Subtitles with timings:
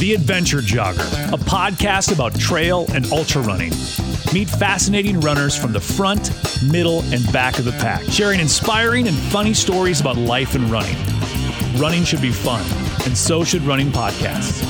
[0.00, 3.70] The Adventure Jogger, a podcast about trail and ultra running.
[4.32, 6.32] Meet fascinating runners from the front,
[6.64, 10.96] middle, and back of the pack, sharing inspiring and funny stories about life and running.
[11.78, 12.64] Running should be fun,
[13.04, 14.64] and so should running podcasts.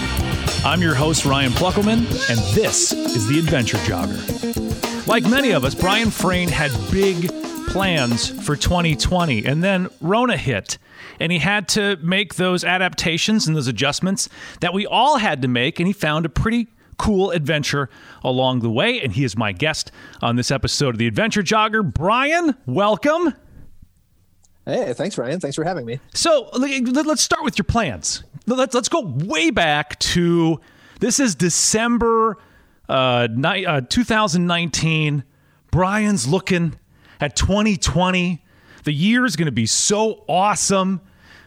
[0.62, 4.65] I'm your host, Ryan Pluckelman, and this is The Adventure Jogger.
[5.06, 7.30] Like many of us, Brian Frain had big
[7.68, 10.78] plans for 2020, and then Rona hit
[11.20, 14.28] and he had to make those adaptations and those adjustments
[14.60, 17.88] that we all had to make, and he found a pretty cool adventure
[18.24, 19.00] along the way.
[19.00, 21.82] And he is my guest on this episode of the Adventure Jogger.
[21.82, 23.34] Brian, welcome.
[24.64, 25.38] Hey, thanks, Ryan.
[25.38, 26.00] Thanks for having me.
[26.14, 28.24] So let's start with your plans.
[28.46, 30.60] Let's let's go way back to
[31.00, 32.38] this is December
[32.88, 35.24] uh, uh 2019.
[35.70, 36.74] Brian's looking
[37.20, 38.42] at 2020.
[38.84, 41.00] The year is going to be so awesome.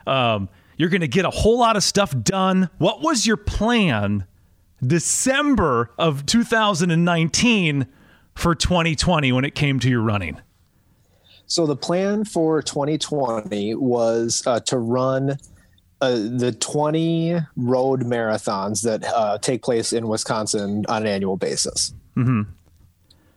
[0.05, 2.69] Um, you're going to get a whole lot of stuff done.
[2.77, 4.25] What was your plan
[4.85, 7.87] December of 2019
[8.35, 10.39] for 2020 when it came to your running?
[11.45, 15.37] So the plan for 2020 was uh, to run
[16.01, 21.93] uh, the 20 road marathons that uh, take place in Wisconsin on an annual basis.
[22.15, 22.43] Mm-hmm.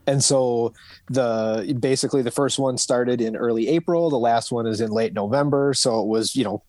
[0.07, 0.73] And so
[1.09, 5.13] the basically the first one started in early April, the last one is in late
[5.13, 6.63] November, so it was, you know,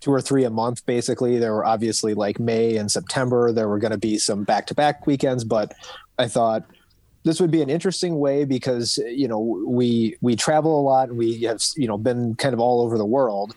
[0.00, 1.38] two or three a month basically.
[1.38, 5.44] There were obviously like May and September there were going to be some back-to-back weekends,
[5.44, 5.72] but
[6.18, 6.64] I thought
[7.24, 11.18] this would be an interesting way because you know we we travel a lot and
[11.18, 13.54] we have you know been kind of all over the world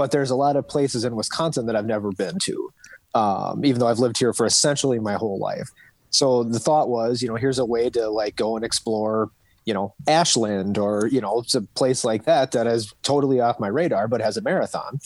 [0.00, 2.72] but there's a lot of places in wisconsin that i've never been to
[3.14, 5.68] um, even though i've lived here for essentially my whole life
[6.10, 9.30] so the thought was, you know, here's a way to like go and explore,
[9.64, 13.60] you know, Ashland or, you know, it's a place like that that is totally off
[13.60, 15.00] my radar, but has a marathon.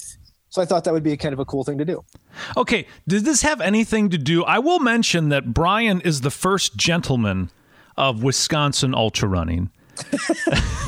[0.49, 2.05] So I thought that would be kind of a cool thing to do.
[2.57, 2.87] Okay.
[3.07, 4.45] Does this have anything to do?
[4.45, 7.51] I will mention that Brian is the first gentleman
[7.97, 9.71] of Wisconsin ultra running.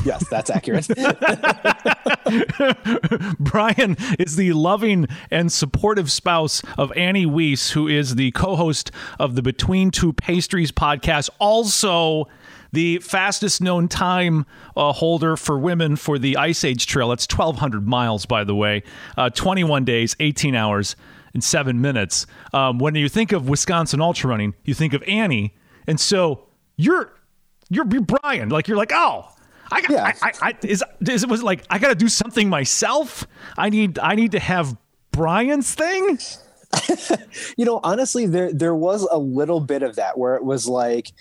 [0.05, 0.87] Yes, that's accurate.
[3.39, 8.91] Brian is the loving and supportive spouse of Annie Weiss, who is the co host
[9.19, 11.29] of the Between Two Pastries podcast.
[11.39, 12.27] Also,
[12.71, 14.45] the fastest known time
[14.75, 17.11] uh, holder for women for the Ice Age Trail.
[17.11, 18.83] It's 1,200 miles, by the way,
[19.17, 20.95] uh, 21 days, 18 hours,
[21.33, 22.25] and seven minutes.
[22.53, 25.55] Um, when you think of Wisconsin ultra running, you think of Annie.
[25.87, 27.13] And so you're
[27.69, 28.49] you're, you're Brian.
[28.49, 29.27] Like you're like, oh,
[29.71, 29.91] I got.
[29.91, 30.13] Yeah.
[30.21, 33.27] I, I, I, is, is it was like I got to do something myself.
[33.57, 34.75] I need I need to have
[35.11, 36.19] Brian's thing.
[37.57, 41.11] you know, honestly, there there was a little bit of that where it was like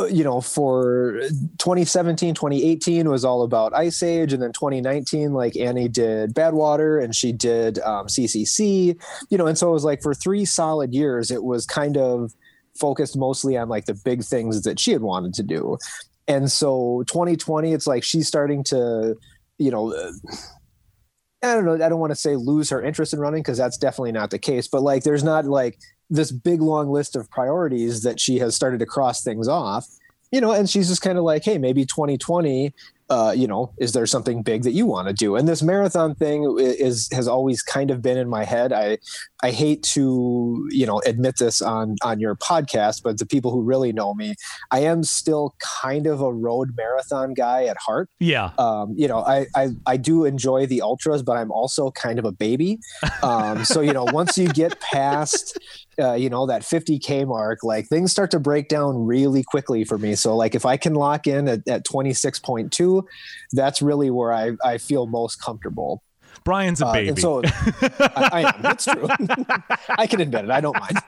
[0.00, 1.20] uh, you know for
[1.58, 7.14] 2017 2018 was all about ice age and then 2019 like annie did badwater and
[7.14, 8.96] she did um, ccc
[9.30, 12.32] you know and so it was like for three solid years it was kind of
[12.78, 15.78] focused mostly on like the big things that she had wanted to do.
[16.28, 19.16] And so 2020, it's like she's starting to,
[19.58, 20.12] you know, uh,
[21.42, 21.74] I don't know.
[21.74, 24.38] I don't want to say lose her interest in running because that's definitely not the
[24.38, 24.68] case.
[24.68, 25.78] But like, there's not like
[26.10, 29.86] this big long list of priorities that she has started to cross things off,
[30.30, 30.52] you know.
[30.52, 32.74] And she's just kind of like, hey, maybe 2020
[33.10, 35.34] uh, you know, is there something big that you want to do?
[35.34, 38.72] And this marathon thing is has always kind of been in my head.
[38.72, 38.98] I
[39.42, 43.62] I hate to you know admit this on on your podcast, but the people who
[43.62, 44.36] really know me,
[44.70, 48.08] I am still kind of a road marathon guy at heart.
[48.20, 48.52] Yeah.
[48.58, 52.24] Um, you know, I, I I do enjoy the ultras, but I'm also kind of
[52.24, 52.78] a baby.
[53.22, 55.58] Um, so you know, once you get past
[56.00, 59.98] uh, you know that 50k mark like things start to break down really quickly for
[59.98, 63.04] me so like if i can lock in at, at 26.2
[63.52, 66.02] that's really where i, I feel most comfortable
[66.44, 67.20] Brian's a uh, baby.
[67.20, 68.62] So I, I, am.
[68.62, 69.08] That's true.
[69.98, 70.50] I can admit it.
[70.50, 70.98] I don't mind.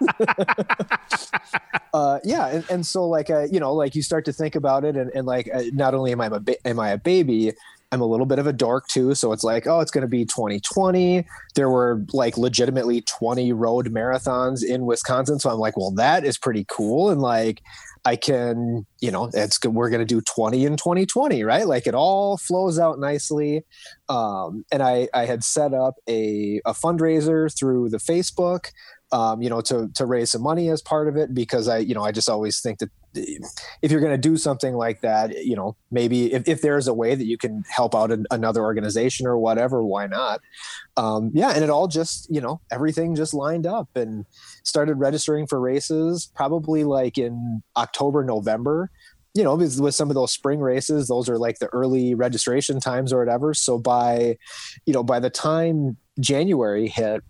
[1.95, 4.85] uh, yeah, and, and, so like uh, you know, like you start to think about
[4.85, 7.53] it, and, and like uh, not only am I a ba- am I a baby,
[7.93, 9.15] I'm a little bit of a dork too.
[9.15, 11.27] So it's like, oh, it's going to be 2020.
[11.55, 15.39] There were like legitimately 20 road marathons in Wisconsin.
[15.39, 17.11] So I'm like, well, that is pretty cool.
[17.11, 17.63] And like,
[18.05, 19.63] I can, you know, it's.
[19.65, 21.67] We're going to do 20 in 2020, right?
[21.67, 23.65] Like it all flows out nicely.
[24.09, 28.71] Um, and I, I had set up a, a fundraiser through the Facebook,
[29.13, 31.95] um, you know, to, to raise some money as part of it because I, you
[31.95, 35.55] know, I just always think that if you're going to do something like that, you
[35.55, 39.27] know, maybe if, if there's a way that you can help out an, another organization
[39.27, 40.41] or whatever, why not?
[40.97, 41.51] Um, yeah.
[41.51, 44.25] And it all just, you know, everything just lined up and
[44.65, 48.91] started registering for races probably like in October, November.
[49.35, 52.81] you know, with, with some of those spring races, those are like the early registration
[52.81, 53.55] times or whatever.
[53.55, 54.37] So by,
[54.85, 57.23] you know, by the time January hit,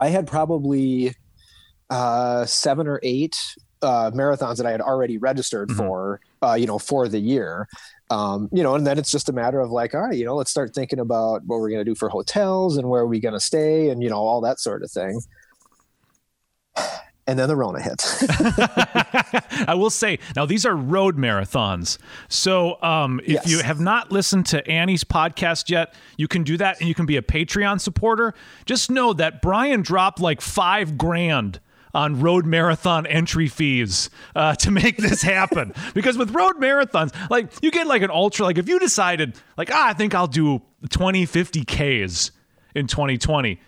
[0.00, 1.14] I had probably
[1.90, 3.36] uh, seven or eight
[3.82, 5.78] uh, marathons that I had already registered mm-hmm.
[5.78, 7.68] for, uh, you know, for the year.
[8.10, 10.34] Um, you know, and then it's just a matter of like, all right, you know,
[10.34, 13.20] let's start thinking about what we're going to do for hotels and where are we
[13.20, 15.20] going to stay and, you know, all that sort of thing
[17.28, 18.02] and then the Rona hit.
[19.68, 21.98] I will say now these are road marathons.
[22.28, 23.50] So um, if yes.
[23.50, 27.04] you have not listened to Annie's podcast yet, you can do that, and you can
[27.04, 28.32] be a Patreon supporter.
[28.64, 31.60] Just know that Brian dropped like five grand
[31.98, 35.74] on road marathon entry fees uh, to make this happen.
[35.94, 39.70] because with road marathons, like you get like an ultra, like if you decided, like,
[39.72, 42.30] ah, I think I'll do 20, 50 Ks
[42.74, 43.60] in 2020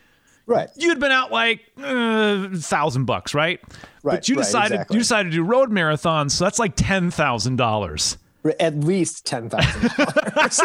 [0.46, 0.68] Right.
[0.74, 3.60] You'd been out like uh, thousand bucks, right?
[4.02, 4.16] Right.
[4.16, 4.94] But you right, decided exactly.
[4.94, 8.18] you decided to do road marathons, so that's like ten thousand dollars.
[8.58, 10.60] At least ten thousand dollars.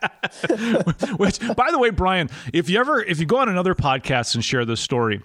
[1.16, 4.44] Which, by the way, Brian, if you ever if you go on another podcast and
[4.44, 5.20] share this story,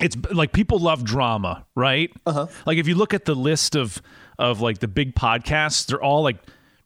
[0.00, 2.10] it's like people love drama, right?
[2.26, 2.46] Uh-huh.
[2.66, 4.02] Like if you look at the list of
[4.38, 6.38] of like the big podcasts, they're all like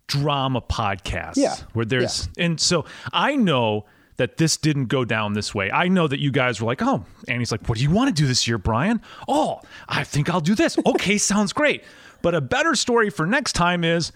[0.06, 1.36] drama podcasts.
[1.36, 1.54] Yeah.
[1.72, 2.46] Where there's, yeah.
[2.46, 3.86] and so I know
[4.16, 5.70] that this didn't go down this way.
[5.70, 8.14] I know that you guys were like, oh, and he's like, what do you want
[8.14, 9.00] to do this year, Brian?
[9.28, 10.76] Oh, I think I'll do this.
[10.84, 11.84] Okay, sounds great.
[12.20, 14.10] But a better story for next time is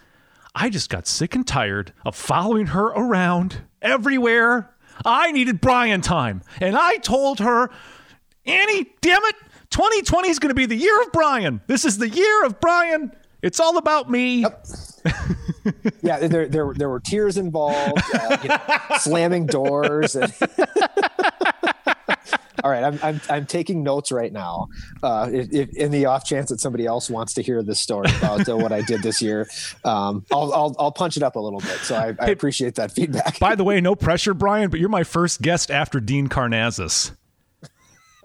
[0.55, 4.75] I just got sick and tired of following her around everywhere.
[5.05, 6.43] I needed Brian time.
[6.61, 7.71] And I told her,
[8.45, 9.37] Annie, damn it,
[9.71, 11.63] 2020 is going to be the year of Brian.
[11.67, 13.13] This is the year of Brian.
[13.41, 14.43] It's all about me.
[14.43, 14.67] Yep.
[16.03, 18.59] yeah, there, there, there were tears involved, uh, you know,
[18.99, 20.15] slamming doors.
[20.15, 20.33] And
[22.63, 24.69] All right, I'm, I'm, I'm taking notes right now.
[25.03, 28.09] Uh, if, if, in the off chance that somebody else wants to hear this story
[28.19, 29.49] about uh, what I did this year,
[29.85, 31.79] um, I'll, I'll, I'll punch it up a little bit.
[31.79, 33.39] So I, I appreciate that feedback.
[33.39, 37.13] By the way, no pressure, Brian, but you're my first guest after Dean Karnazes.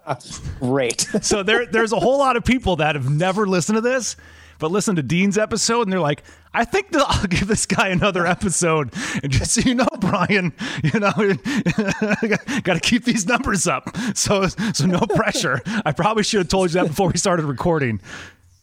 [0.60, 1.02] Great.
[1.22, 4.16] so there, there's a whole lot of people that have never listened to this
[4.60, 6.24] but listen to Dean's episode and they're like,
[6.54, 8.94] I think that I'll give this guy another episode.
[9.22, 11.12] And just so you know, Brian, you know,
[12.64, 13.96] got to keep these numbers up.
[14.16, 15.62] So, so no pressure.
[15.86, 18.02] I probably should have told you that before we started recording.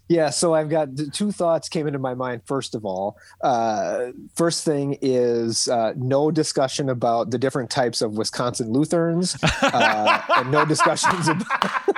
[0.09, 2.43] Yeah, so I've got two thoughts came into my mind.
[2.45, 8.13] First of all, uh, first thing is uh, no discussion about the different types of
[8.19, 11.94] Wisconsin Lutherans, uh, and no discussions about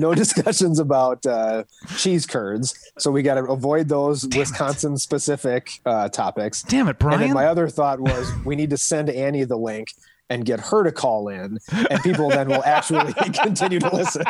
[0.00, 1.64] no discussions about uh,
[1.96, 2.92] cheese curds.
[2.98, 6.62] So we got to avoid those Wisconsin specific uh, topics.
[6.62, 7.20] Damn it, Brian.
[7.20, 9.88] And then my other thought was we need to send Annie the link
[10.28, 11.58] and get her to call in,
[11.90, 14.24] and people then will actually continue to listen.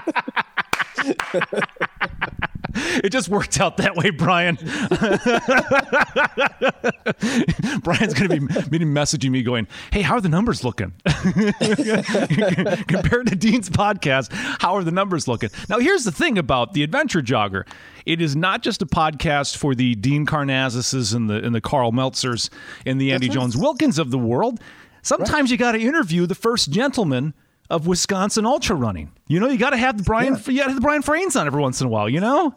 [3.05, 4.57] it just worked out that way, Brian.
[7.83, 10.93] Brian's going to be messaging me going, Hey, how are the numbers looking?
[12.87, 15.51] Compared to Dean's podcast, how are the numbers looking?
[15.69, 17.67] Now, here's the thing about the Adventure Jogger
[18.07, 21.93] it is not just a podcast for the Dean Karnazes and the, and the Karl
[21.93, 22.49] Meltzers
[22.87, 24.61] and the Andy Jones Wilkins of the world.
[25.03, 25.51] Sometimes right.
[25.51, 27.35] you got to interview the first gentleman
[27.71, 29.13] of Wisconsin ultra running.
[29.29, 30.51] You know, you got to have the Brian, yeah.
[30.51, 32.09] you got to have the Brian Frains on every once in a while.
[32.09, 32.55] You know.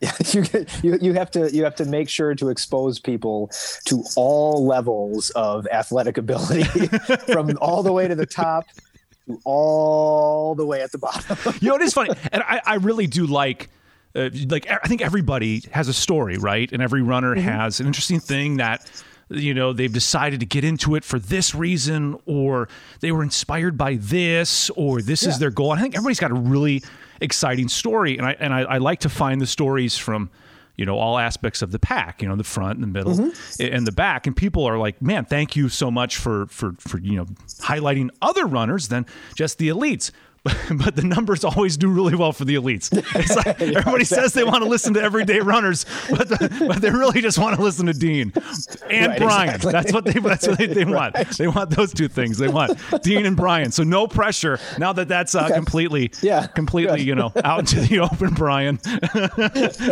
[0.00, 0.44] Yeah, you,
[0.82, 3.50] you you have to you have to make sure to expose people
[3.84, 6.64] to all levels of athletic ability,
[7.32, 8.66] from all the way to the top,
[9.26, 11.36] to all the way at the bottom.
[11.60, 13.70] you know, it is funny, and I, I really do like.
[14.16, 16.70] Uh, like I think everybody has a story, right?
[16.70, 17.48] And every runner mm-hmm.
[17.48, 18.88] has an interesting thing that
[19.28, 22.68] you know they've decided to get into it for this reason or
[23.00, 25.28] they were inspired by this or this yeah.
[25.30, 26.82] is their goal i think everybody's got a really
[27.20, 30.30] exciting story and i and I, I, like to find the stories from
[30.76, 33.74] you know all aspects of the pack you know the front and the middle mm-hmm.
[33.74, 36.98] and the back and people are like man thank you so much for for for
[36.98, 37.24] you know
[37.62, 40.10] highlighting other runners than just the elites
[40.76, 42.92] but the numbers always do really well for the elites.
[43.14, 44.04] It's like yeah, everybody exactly.
[44.04, 47.56] says they want to listen to everyday runners, but, the, but they really just want
[47.56, 48.30] to listen to Dean
[48.90, 49.54] and right, Brian.
[49.54, 49.72] Exactly.
[49.72, 51.14] That's what they that's what they, they want.
[51.14, 51.28] Right.
[51.30, 52.36] They want those two things.
[52.36, 53.72] They want Dean and Brian.
[53.72, 55.54] So no pressure now that that's uh, okay.
[55.54, 57.06] completely yeah completely Good.
[57.06, 58.78] you know out into the open, Brian.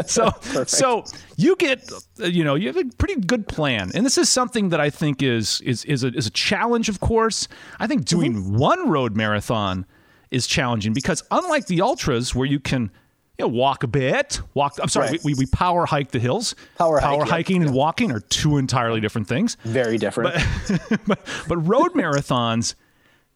[0.07, 0.71] so Perfect.
[0.71, 1.05] so
[1.37, 4.81] you get you know you have a pretty good plan, and this is something that
[4.81, 6.91] I think is is is a, is a challenge.
[6.91, 7.49] Of course,
[7.81, 8.59] I think doing mm-hmm.
[8.59, 9.87] one road marathon
[10.33, 12.91] is challenging because unlike the ultras where you can
[13.39, 14.77] you know, walk a bit, walk.
[14.81, 15.25] I'm sorry, right.
[15.25, 16.55] we, we power hike the hills.
[16.77, 17.69] Power, power hike, hiking yeah.
[17.69, 19.57] and walking are two entirely different things.
[19.65, 20.35] Very different.
[20.69, 22.75] But, but, but road marathons,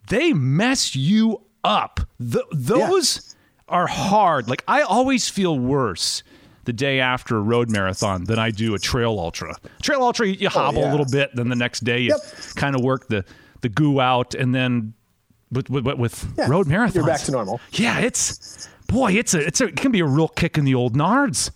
[0.09, 2.01] they mess you up.
[2.19, 3.35] The, those
[3.69, 4.49] are hard.
[4.49, 6.23] Like I always feel worse
[6.65, 9.57] the day after a road marathon than I do a trail ultra.
[9.83, 10.91] Trail ultra, you oh, hobble yeah.
[10.91, 12.55] a little bit, then the next day you Yep.
[12.57, 13.25] kind of work the
[13.63, 14.93] the goo out, and then
[15.51, 17.61] with with, with Yeah, road marathons, you're back to normal.
[17.73, 20.75] Yeah, it's boy, it's a it's a it can be a real kick in the
[20.75, 21.51] old nards.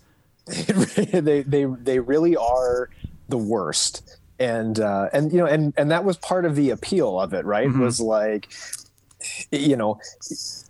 [0.47, 2.89] they they they really are
[3.29, 7.19] the worst and uh and you know and and that was part of the appeal
[7.21, 7.79] of it right Mm-hmm.
[7.81, 8.51] was like
[9.51, 9.99] you know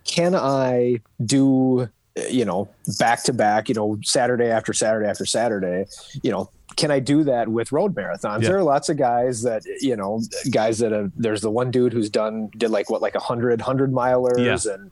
[0.04, 1.88] can i do
[2.30, 5.86] you know back to back you know saturday after saturday after saturday
[6.22, 8.42] you know can I do that with road marathons?
[8.42, 8.48] Yeah.
[8.48, 11.12] There are lots of guys that you know, guys that have.
[11.16, 14.74] There's the one dude who's done did like what like a hundred hundred milers Yeah.
[14.74, 14.90] and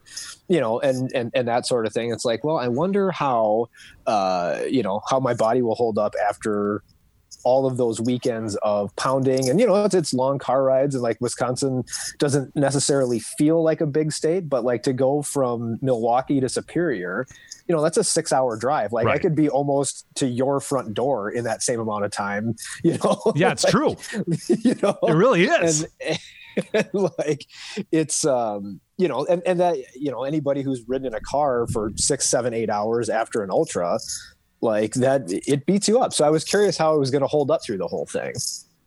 [0.48, 2.12] you know and and and that sort of thing.
[2.12, 3.68] It's like, well, I wonder how
[4.06, 6.82] uh, you know how my body will hold up after
[7.42, 11.02] all of those weekends of pounding and you know it's, it's long car rides and
[11.02, 11.82] like wisconsin
[12.18, 17.26] doesn't necessarily feel like a big state but like to go from milwaukee to superior
[17.68, 20.94] you know that's a six hour drive like i could be almost to your front
[20.94, 23.96] door in that same amount of time you know Yeah, it's Like, true.
[24.48, 25.86] you know It really is.
[26.06, 26.18] and,
[26.74, 26.88] and
[27.18, 27.46] like
[27.92, 31.66] it's um you know and, and that you know anybody who's ridden in a car
[31.72, 33.98] for six seven eight hours after an ultra
[34.60, 37.28] like that it beats you up so i was curious how it was going to
[37.28, 38.32] hold up through the whole thing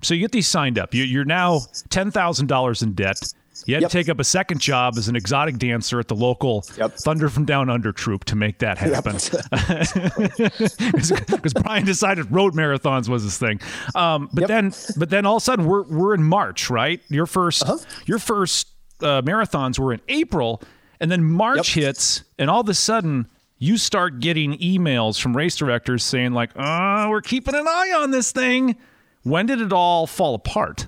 [0.01, 0.93] So you get these signed up.
[0.93, 3.19] You're now ten thousand dollars in debt.
[3.65, 3.91] You had Yep.
[3.91, 6.97] to take up a second job as an exotic dancer at the local Yep.
[6.97, 9.15] Thunder from Down Under troupe to make that happen.
[10.33, 13.59] Because Brian decided road marathons was his thing.
[13.95, 14.47] Um, but Yep.
[14.47, 17.01] then, but then all of a sudden we're we're in March, right?
[17.09, 17.77] Your 1st Uh-huh.
[18.05, 18.67] your first
[19.01, 20.61] uh, marathons were in April,
[20.99, 23.27] and then March hits, and all of a sudden.
[23.59, 28.11] You start getting emails from race directors saying like, "Uh, we're keeping an eye on
[28.11, 28.75] this thing."
[29.21, 30.87] When did it all fall apart?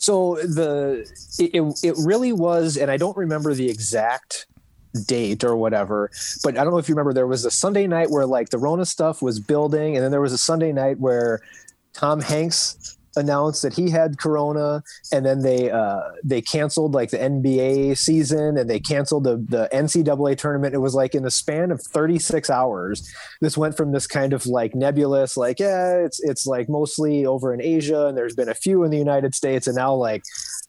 [0.00, 1.06] So the
[1.38, 4.46] it, it, really was and i don't remember the exact
[5.06, 6.10] date or whatever
[6.42, 8.58] but i don't know if you remember there was a sunday night where like the
[8.58, 11.40] rona stuff was building and then there was a sunday night where
[11.92, 17.18] tom hanks announced that he had corona and then they uh they canceled like the
[17.18, 20.74] nba season and they canceled the the ncaa tournament.
[20.74, 23.08] It was like in the span of 36 hours.
[23.40, 27.52] This went from this kind of like nebulous like yeah it's it's like mostly over
[27.54, 30.22] in asia and there's been a few in the united states and now like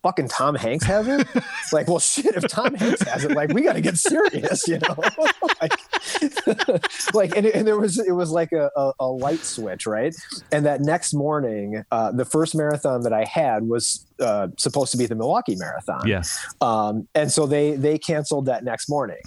[0.03, 1.27] fucking tom hanks has it?
[1.71, 4.79] Like well shit if tom hanks has it like we got to get serious you
[4.79, 4.95] know?
[5.61, 5.73] Like,
[7.13, 10.13] like and, it- and there was it was like a, a, a light switch right?
[10.51, 14.97] And that next morning uh, the first marathon that i had was uh, supposed to
[14.97, 16.07] be the milwaukee marathon.
[16.07, 16.23] Yeah.
[16.61, 19.21] um, and so they they canceled that next morning.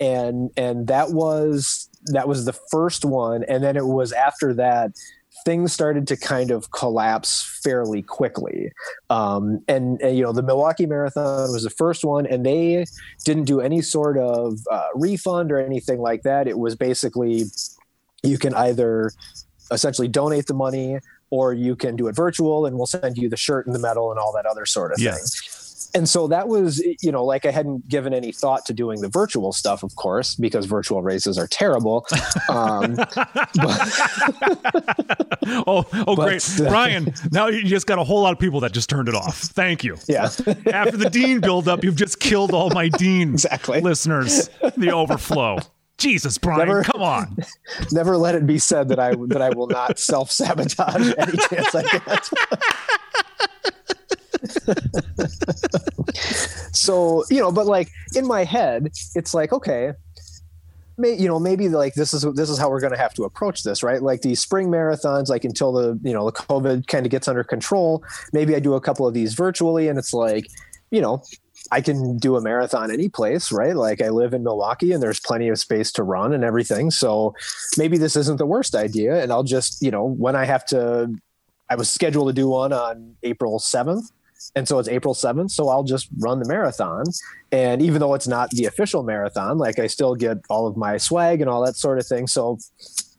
[0.00, 3.44] And and that was that was the first one.
[3.44, 4.92] And then it was after that
[5.44, 8.72] things started to kind of collapse fairly quickly.
[9.08, 12.86] Um, and, and you know the milwaukee marathon was the first one and they
[13.24, 16.48] didn't do any sort of uh, refund or anything like that.
[16.48, 17.44] It was basically
[18.22, 19.12] you can either
[19.70, 20.98] essentially donate the money
[21.30, 24.10] or you can do it virtual and we'll send you the shirt and the medal
[24.10, 25.12] and all that other sort of Yeah.
[25.14, 25.24] thing
[25.94, 29.08] and so that was you know like i hadn't given any thought to doing the
[29.08, 32.06] virtual stuff of course because virtual races are terrible
[32.50, 32.94] um,
[35.66, 37.14] Oh, oh, great, But, uh, Brian!
[37.32, 39.38] Now you just got a whole lot of people that just turned it off.
[39.38, 39.96] Thank you.
[40.06, 40.24] yeah
[40.66, 43.80] After the Dean buildup, you've just killed all my Dean Exactly.
[43.80, 44.50] listeners.
[44.76, 45.58] The overflow.
[45.98, 47.36] Jesus, Brian, Never- come on.
[47.92, 51.82] never let it be said that i that i will not self-sabotage any chance i
[51.82, 52.30] get
[56.74, 59.92] so you know but like in my head it's like okay
[60.96, 63.24] may, you know maybe like this is this is how we're going to have to
[63.24, 67.06] approach this right like these spring marathons like until the you know the covid kind
[67.06, 70.48] of gets under control maybe i do a couple of these virtually and it's like
[70.90, 71.22] you know
[71.70, 73.76] I can do a marathon any place, right?
[73.76, 76.90] Like I live in Milwaukee and there's plenty of space to run and everything.
[76.90, 77.34] So
[77.76, 79.22] maybe this isn't the worst idea.
[79.22, 81.14] And I'll just, you know, when I have to,
[81.68, 84.10] I was scheduled to do one on April 7th.
[84.54, 85.50] And so it's April 7th.
[85.50, 87.04] So I'll just run the marathon.
[87.52, 90.96] And even though it's not the official marathon, like I still get all of my
[90.96, 92.26] swag and all that sort of thing.
[92.26, 92.58] So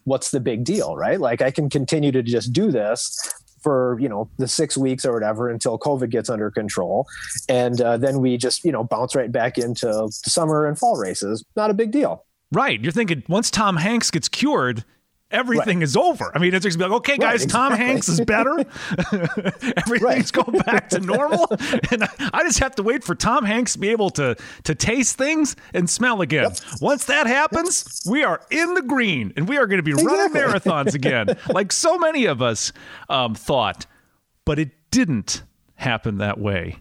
[0.05, 1.19] what's the big deal, right?
[1.19, 5.13] Like I can continue to just do this for you know the six weeks or
[5.13, 7.07] whatever until covid gets under control.
[7.47, 11.43] And uh, then we just you know bounce right back into summer and fall races.
[11.55, 12.25] Not a big deal.
[12.51, 12.81] Right.
[12.81, 14.83] You're thinking once Tom Hanks gets cured,
[15.31, 16.31] everything is over.
[16.33, 17.87] I mean, it's just be like, okay, guys, Tom exactly.
[17.87, 18.57] Hanks is better.
[19.77, 21.47] Everything's going back to normal.
[21.91, 24.75] and I, I just have to wait for Tom Hanks to be able to to
[24.75, 26.51] taste things and smell again.
[26.81, 30.33] Once that happens, we are in the green and we are going to be running
[30.33, 32.71] marathons again, like so many of us
[33.09, 33.85] um, thought.
[34.45, 35.43] But it didn't
[35.75, 36.77] happen that way.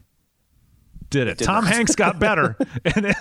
[1.10, 1.38] did it.
[1.38, 1.74] Tom not.
[1.74, 3.14] Hanks got better, and,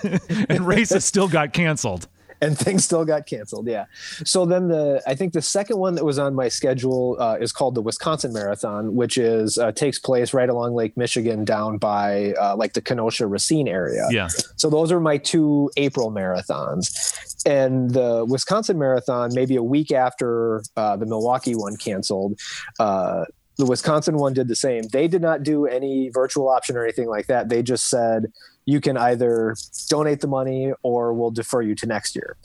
[0.49, 2.07] and races still got canceled
[2.41, 3.67] and things still got canceled.
[3.67, 3.85] Yeah.
[4.23, 7.51] So then the I think the second one that was on my schedule uh, is
[7.51, 12.33] called the Wisconsin Marathon, which is uh, takes place right along Lake Michigan down by
[12.33, 14.05] uh, like the Kenosha Racine area.
[14.11, 14.27] Yeah.
[14.55, 20.63] So those are my two April marathons, and the Wisconsin Marathon maybe a week after
[20.75, 22.39] uh, the Milwaukee one canceled.
[22.79, 23.25] Uh,
[23.57, 24.83] the Wisconsin one did the same.
[24.83, 27.49] They did not do any virtual option or anything like that.
[27.49, 28.31] They just said
[28.67, 29.55] you can either
[29.89, 32.35] donate the money or we'll defer you to next year.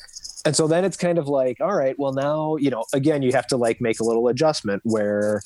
[0.45, 3.33] And so then it's kind of like, all right, well now, you know, again, you
[3.33, 5.43] have to like make a little adjustment where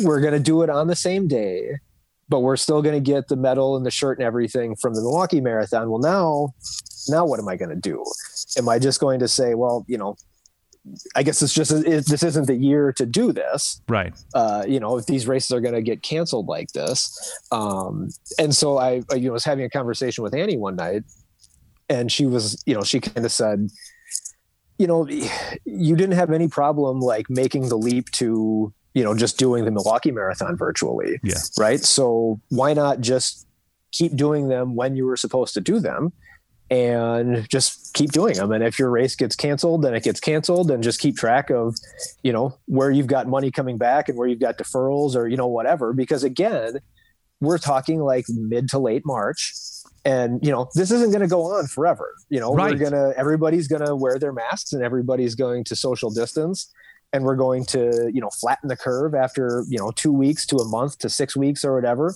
[0.00, 1.78] we're going to do it on the same day,
[2.28, 5.02] but we're still going to get the medal and the shirt and everything from the
[5.02, 5.88] Milwaukee Marathon.
[5.88, 6.48] Well, now,
[7.08, 8.04] now what am I going to do?
[8.58, 10.16] Am I just going to say, well, you know,
[11.14, 14.14] I guess it's just it, this isn't the year to do this, right?
[14.34, 18.08] Uh, you know, if these races are going to get canceled like this, um,
[18.38, 21.04] and so I, I, you know, was having a conversation with Annie one night,
[21.88, 23.68] and she was, you know, she kind of said,
[24.78, 25.06] you know,
[25.64, 29.70] you didn't have any problem like making the leap to, you know, just doing the
[29.70, 31.80] Milwaukee Marathon virtually, yeah, right?
[31.80, 33.46] So why not just
[33.92, 36.12] keep doing them when you were supposed to do them?
[36.70, 38.52] And just keep doing them.
[38.52, 41.76] And if your race gets canceled, then it gets canceled and just keep track of,
[42.22, 45.36] you know, where you've got money coming back and where you've got deferrals or, you
[45.36, 45.92] know, whatever.
[45.92, 46.78] Because again,
[47.40, 49.52] we're talking like mid to late March.
[50.04, 52.14] And, you know, this isn't going to go on forever.
[52.28, 52.72] You know, right.
[52.72, 56.72] we're going to, everybody's going to wear their masks and everybody's going to social distance
[57.12, 60.56] and we're going to, you know, flatten the curve after, you know, two weeks to
[60.56, 62.14] a month to six weeks or whatever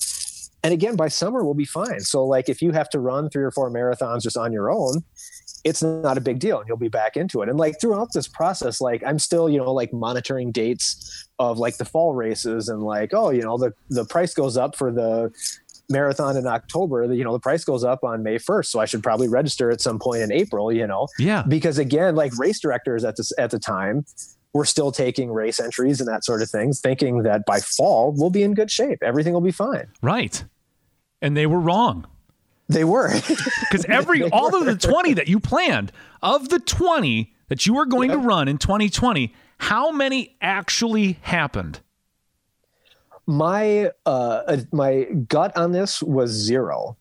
[0.64, 2.00] and again by summer we'll be fine.
[2.00, 5.04] So like if you have to run three or four marathons just on your own
[5.64, 7.48] it's not a big deal and you'll be back into it.
[7.48, 11.76] And like throughout this process like i'm still you know like monitoring dates of like
[11.76, 15.30] the fall races and like oh you know the the price goes up for the
[15.90, 17.06] marathon in october.
[17.06, 19.70] The, you know the price goes up on may 1st so i should probably register
[19.70, 21.08] at some point in april you know?
[21.18, 21.42] Yeah.
[21.46, 24.04] Because again like race directors at this at the time
[24.54, 28.30] we're still taking race entries and that sort of thing, thinking that by fall we'll
[28.30, 29.00] be in good shape.
[29.02, 29.88] Everything will be fine.
[30.00, 30.44] Right
[31.24, 32.06] and they were wrong.
[32.68, 33.10] They were.
[33.60, 35.90] Because every all of the 20 that you planned,
[36.22, 38.20] of the 20 that you were going yep.
[38.20, 41.80] to run in 2020, how many actually happened?
[43.26, 46.96] My uh, my gut on this was zero.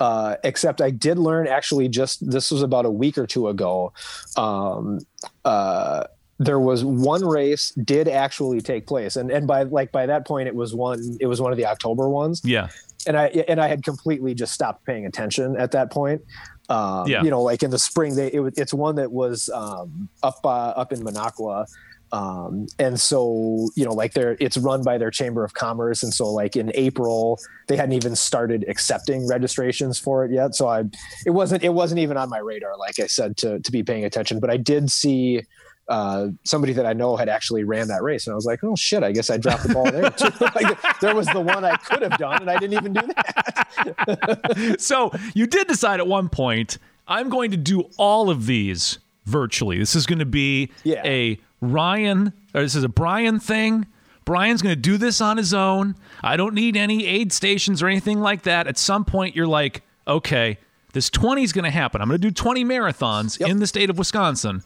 [0.00, 3.92] Uh, except I did learn actually just this was about a week or two ago.
[4.36, 5.00] Um,
[5.44, 6.04] uh,
[6.38, 10.48] there was one race did actually take place, and and by like by that point
[10.48, 12.40] it was one it was one of the October ones.
[12.44, 12.68] Yeah,
[13.06, 16.22] and I and I had completely just stopped paying attention at that point.
[16.68, 17.22] Um, yeah.
[17.22, 20.48] You know, like in the spring, they it, it's one that was um, up uh,
[20.48, 21.66] up in Minocqua.
[22.12, 26.14] Um, and so you know like they're it's run by their chamber of commerce and
[26.14, 30.84] so like in april they hadn't even started accepting registrations for it yet so i
[31.26, 34.04] it wasn't it wasn't even on my radar like i said to to be paying
[34.04, 35.42] attention but i did see
[35.88, 38.74] uh, somebody that I know had actually ran that race, and I was like, "Oh
[38.76, 39.02] shit!
[39.02, 42.02] I guess I dropped the ball there too." like, there was the one I could
[42.02, 44.76] have done, and I didn't even do that.
[44.80, 49.78] so you did decide at one point, I'm going to do all of these virtually.
[49.78, 51.02] This is going to be yeah.
[51.04, 53.86] a Ryan, or this is a Brian thing.
[54.24, 55.96] Brian's going to do this on his own.
[56.22, 58.66] I don't need any aid stations or anything like that.
[58.66, 60.56] At some point, you're like, okay,
[60.94, 62.00] this 20 is going to happen.
[62.00, 63.50] I'm going to do 20 marathons yep.
[63.50, 64.62] in the state of Wisconsin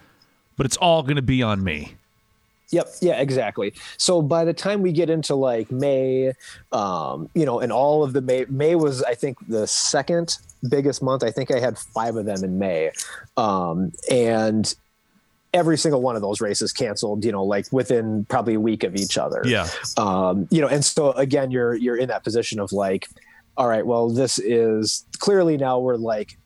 [0.58, 1.94] but it's all going to be on me.
[2.70, 2.88] Yep.
[3.00, 3.72] Yeah, exactly.
[3.96, 6.34] So by the time we get into like May,
[6.70, 10.36] um, you know, and all of the May, May was, I think, the second
[10.68, 11.24] biggest month.
[11.24, 12.90] I think I had five of them in May.
[13.38, 14.74] Um, and
[15.54, 18.94] every single one of those races canceled, you know, like within probably a week of
[18.96, 19.40] each other.
[19.46, 19.66] Yeah.
[19.96, 23.08] Um, you know, and so again, you're, you're in that position of like,
[23.56, 26.36] all right, well, this is clearly now we're like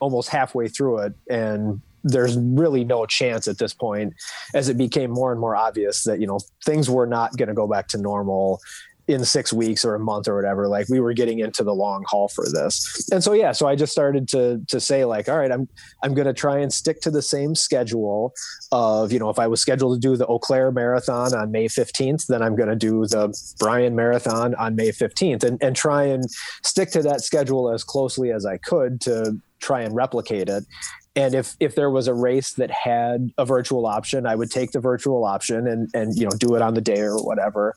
[0.00, 1.14] almost halfway through it.
[1.30, 4.14] And there's really no chance at this point
[4.54, 7.54] as it became more and more obvious that you know things were not going to
[7.54, 8.60] go back to normal
[9.08, 10.68] in six weeks or a month or whatever.
[10.68, 13.08] Like we were getting into the long haul for this.
[13.10, 15.68] And so yeah so i just started to to say like all right i'm
[16.02, 18.32] i'm going to try and stick to the same schedule
[18.70, 21.66] of you know if i was scheduled to do the eau claire marathon on may
[21.66, 26.02] 15th then i'm going to do the bryan marathon on may 15th and, and try
[26.04, 26.24] and
[26.64, 30.64] stick to that schedule as closely as i could to try and replicate it
[31.14, 34.72] and if if there was a race that had a virtual option i would take
[34.72, 37.74] the virtual option and and you know do it on the day or whatever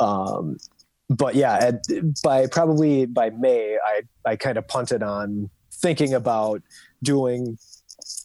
[0.00, 0.56] um,
[1.08, 1.84] but yeah at,
[2.22, 6.62] by probably by may i i kind of punted on thinking about
[7.02, 7.58] doing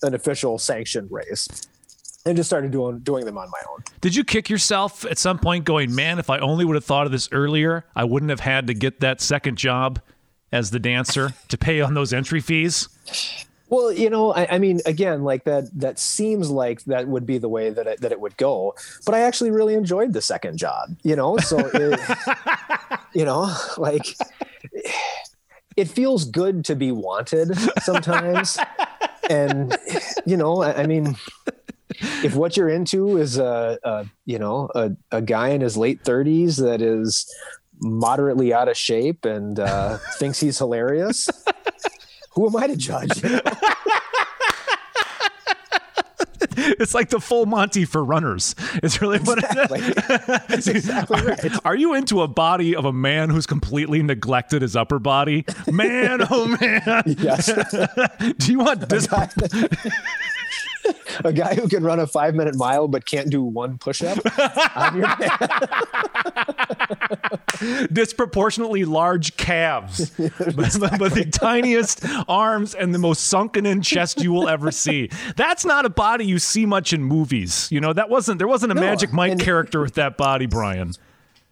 [0.04, 1.48] an official sanctioned race
[2.26, 3.84] and just started doing doing them on my own.
[4.00, 7.06] Did you kick yourself at some point going, man, if I only would have thought
[7.06, 10.00] of this earlier, I wouldn't have had to get that second job
[10.52, 12.90] as the dancer to pay on those entry fees?
[13.72, 17.38] Well, you know, I, I, mean, again, like that, that seems like that would be
[17.38, 18.76] the way that it, that it would go.
[19.06, 22.00] But I actually really enjoyed the second job, you know, so, it,
[23.16, 24.06] you know, like
[25.78, 28.58] it feels good to be wanted sometimes.
[29.30, 29.78] and,
[30.26, 31.16] you know, I, I mean,
[32.24, 36.04] if what you're into is a, a you know a, a guy in his late
[36.04, 37.30] 30s that is
[37.80, 41.30] moderately out of shape and uh, thinks he's hilarious
[42.32, 43.12] who am i to judge
[46.58, 48.56] it's like the full Monty for runners.
[48.76, 49.82] It's really exactly.
[49.82, 50.68] what it is.
[50.68, 51.56] exactly right.
[51.58, 55.46] Are, are, you into a body of a man who's completely neglected his upper body?
[55.72, 57.04] Man, oh man.
[57.06, 57.48] Yes.
[58.38, 59.08] Do you want this?
[61.24, 64.18] a guy who can run a five minute mile but can't do one push up.
[67.92, 74.32] Disproportionately large calves, but, but, the tiniest arms and the most sunken in chest you
[74.32, 75.10] will ever see.
[75.36, 77.68] That's not a body you see much in movies.
[77.72, 80.94] You know, that wasn't there wasn't a no, Magic Mike character with that body, Brian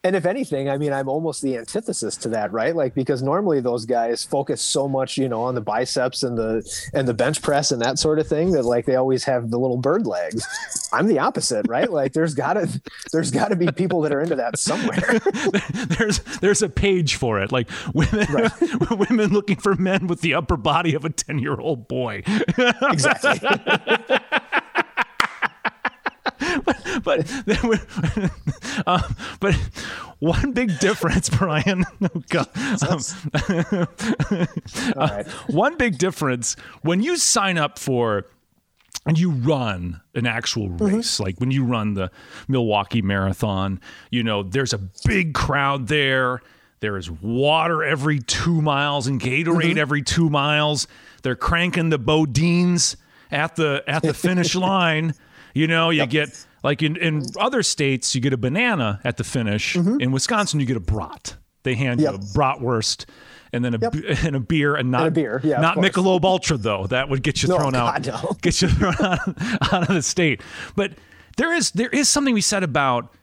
[0.04, 2.76] and if anything, I mean, I'm almost the antithesis to that, right?
[2.76, 6.90] Like because normally those guys focus so much, you know, on the biceps and the
[6.94, 9.60] and the bench press and that sort of thing that like they always have the
[9.60, 10.46] little bird legs.
[10.94, 11.92] I'm the opposite, right?
[11.92, 12.82] Like there's gotta
[13.12, 15.20] there's gotta be people that are into that somewhere.
[15.98, 18.52] there's there's a page for it, like women right.
[19.10, 22.24] women looking for men with the upper body of a ten year old boy.
[22.84, 23.40] exactly
[26.66, 27.30] but but,
[28.86, 29.56] um, but
[30.20, 31.86] one big difference, Brian.
[32.32, 32.46] Oh,
[32.90, 33.88] um,
[34.96, 38.26] uh, one big difference when you sign up for
[39.06, 40.86] and you run an actual mm-hmm.
[40.86, 41.24] race mm-hmm.
[41.24, 42.12] like when you run the
[42.48, 43.80] Milwaukee Marathon,
[44.12, 46.42] you know there's a big crowd there.
[46.80, 49.78] There is water every two miles and Gatorade mm-hmm.
[49.78, 50.88] every two miles.
[51.24, 52.96] They're cranking the BoDeans
[53.32, 55.14] at the at the finish line.
[55.54, 56.10] You know, you yep.
[56.10, 59.76] get like in, in other states, you get a banana at the finish.
[59.76, 60.02] Mm-hmm.
[60.02, 61.36] In Wisconsin, you get a brat.
[61.64, 62.14] They hand yep.
[62.14, 63.06] you a bratwurst
[63.52, 63.94] and then a yep.
[64.24, 66.88] and a beer and not and a beer, yeah, not Michelob Ultra though.
[66.88, 68.38] That would get you no, thrown God, out, no.
[68.42, 70.42] get you thrown out, out of the state.
[70.76, 70.94] But
[71.38, 73.14] there is there is something we said about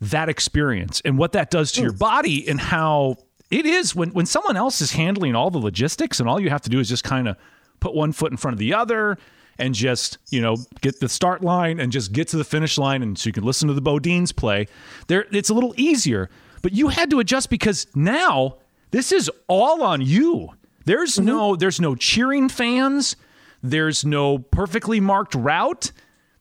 [0.00, 1.84] that experience and what that does to mm.
[1.84, 3.16] your body and how
[3.50, 6.62] it is when when someone else is handling all the logistics and all you have
[6.62, 7.36] to do is just kind of
[7.80, 9.18] put one foot in front of the other
[9.62, 13.02] and just you know get the start line and just get to the finish line
[13.02, 14.66] and so you can listen to the BoDeans play.
[15.06, 16.28] There it's a little easier
[16.62, 18.56] but you had to adjust because now
[18.90, 20.50] this is all on you.
[20.84, 21.26] There's mm-hmm.
[21.26, 23.16] no there's no cheering fans.
[23.62, 25.92] There's no perfectly marked route.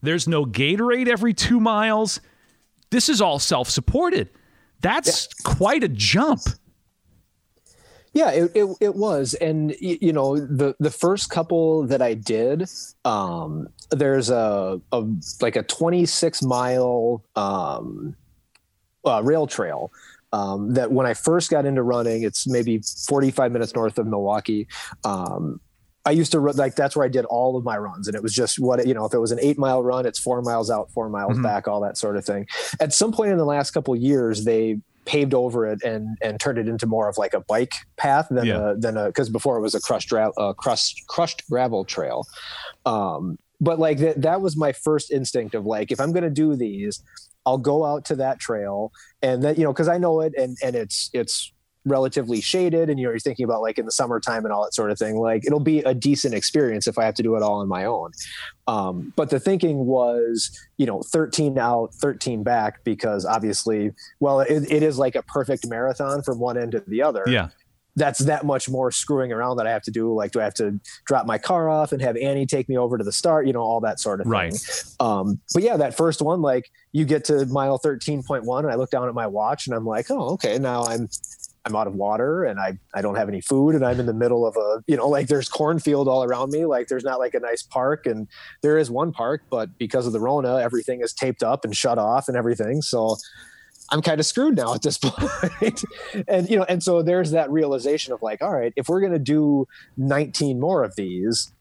[0.01, 2.19] There's no Gatorade every 2 miles.
[2.89, 4.29] This is all self-supported.
[4.79, 5.53] That's yeah.
[5.53, 6.41] quite a jump
[8.13, 9.33] yeah, it, it, it, was.
[9.35, 12.69] And, you know, the, the first couple that I did,
[13.05, 15.07] um, there's a, a,
[15.41, 18.15] like a 26 mile, um,
[19.05, 19.91] uh, rail trail.
[20.33, 24.67] Um, that when I first got into running, it's maybe 45 minutes north of Milwaukee.
[25.03, 25.59] Um,
[26.05, 28.23] I used to run like that's where I did all of my runs, and it
[28.23, 29.05] was just what you know.
[29.05, 31.43] If it was an eight mile run, it's four miles out, four miles mm-hmm.
[31.43, 32.47] back, all that sort of thing.
[32.79, 36.57] At some point in the last couple years, they paved over it and and turned
[36.57, 38.71] it into more of like a bike path than yeah.
[38.71, 42.25] a than a because before it was a crushed uh, crushed crushed gravel trail.
[42.85, 46.29] Um, but like that that was my first instinct of like if I'm going to
[46.29, 47.03] do these,
[47.45, 50.57] I'll go out to that trail and that you know because I know it and
[50.63, 51.51] and it's it's
[51.85, 54.73] relatively shaded and you know you're thinking about like in the summertime and all that
[54.73, 57.41] sort of thing like it'll be a decent experience if i have to do it
[57.41, 58.11] all on my own
[58.67, 64.71] um, but the thinking was you know 13 out 13 back because obviously well it,
[64.71, 67.49] it is like a perfect marathon from one end to the other yeah
[67.95, 70.13] that's that much more screwing around that I have to do.
[70.13, 72.97] Like, do I have to drop my car off and have Annie take me over
[72.97, 73.47] to the start?
[73.47, 74.31] You know, all that sort of thing.
[74.31, 74.83] Right.
[74.99, 78.91] Um, but yeah, that first one, like you get to mile 13.1 and I look
[78.91, 81.09] down at my watch and I'm like, oh, okay, now I'm
[81.65, 84.13] I'm out of water and I, I don't have any food and I'm in the
[84.13, 86.65] middle of a, you know, like there's cornfield all around me.
[86.65, 88.27] Like there's not like a nice park and
[88.63, 91.99] there is one park, but because of the Rona, everything is taped up and shut
[91.99, 92.81] off and everything.
[92.81, 93.17] So
[93.91, 95.83] I'm kind of screwed now at this point.
[96.27, 99.13] and, you know, and so there's that realization of like, all right, if we're going
[99.13, 101.51] to do 19 more of these,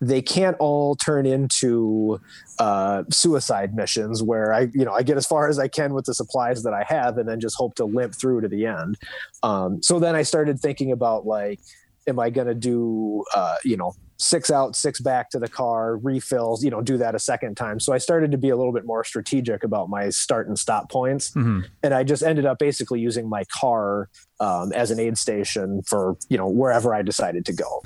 [0.00, 2.20] they can't all turn into
[2.58, 6.04] uh, suicide missions where I, you know, I get as far as I can with
[6.04, 8.98] the supplies that I have, and then just hope to limp through to the end.
[9.42, 11.60] Um, so then I started thinking about like,
[12.06, 15.96] am I going to do, uh, you know, six out, six back to the car,
[15.98, 17.78] refills, you know, do that a second time.
[17.78, 20.90] So I started to be a little bit more strategic about my start and stop
[20.90, 21.32] points.
[21.32, 21.60] Mm-hmm.
[21.82, 24.08] And I just ended up basically using my car
[24.40, 27.82] um, as an aid station for, you know, wherever I decided to go.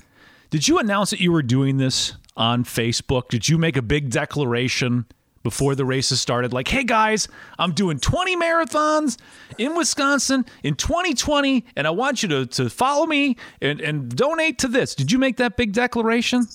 [0.51, 3.29] Did you announce that you were doing this on Facebook?
[3.29, 5.07] Did you make a big declaration
[5.45, 9.17] before the races started like, hey guys, I'm doing 20 marathons
[9.59, 14.59] in Wisconsin in 2020, and I want you to, to follow me and, and donate
[14.59, 14.97] to this.
[14.97, 16.47] Did you make that big declaration?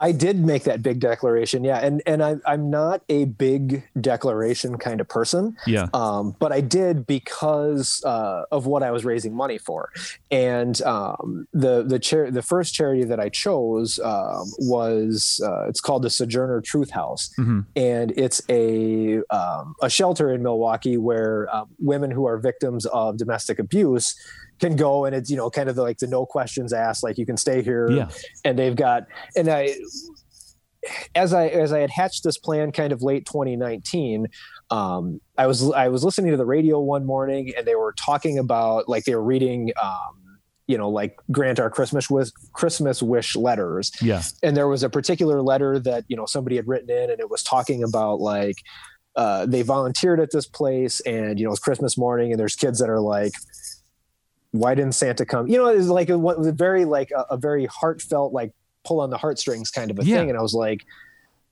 [0.00, 4.78] I did make that big declaration, yeah, and and I, I'm not a big declaration
[4.78, 5.88] kind of person, yeah.
[5.92, 9.90] Um, but I did because uh, of what I was raising money for,
[10.30, 15.82] and um, the the chair the first charity that I chose um, was uh, it's
[15.82, 17.60] called the Sojourner Truth House, mm-hmm.
[17.76, 23.18] and it's a um, a shelter in Milwaukee where uh, women who are victims of
[23.18, 24.14] domestic abuse
[24.60, 27.18] can go and it's you know kind of the, like the no questions asked like
[27.18, 28.08] you can stay here yeah.
[28.44, 29.74] and they've got and i
[31.14, 34.26] as i as i had hatched this plan kind of late 2019
[34.70, 38.38] um, i was i was listening to the radio one morning and they were talking
[38.38, 40.20] about like they were reading um,
[40.66, 44.88] you know like grant our christmas wish christmas wish letters yeah and there was a
[44.88, 48.56] particular letter that you know somebody had written in and it was talking about like
[49.16, 52.78] uh, they volunteered at this place and you know it's christmas morning and there's kids
[52.78, 53.32] that are like
[54.52, 55.46] why didn't Santa come?
[55.48, 58.52] You know, it was like a, was very like a, a, very heartfelt like
[58.84, 60.16] pull on the heartstrings kind of a yeah.
[60.16, 60.84] thing, and I was like,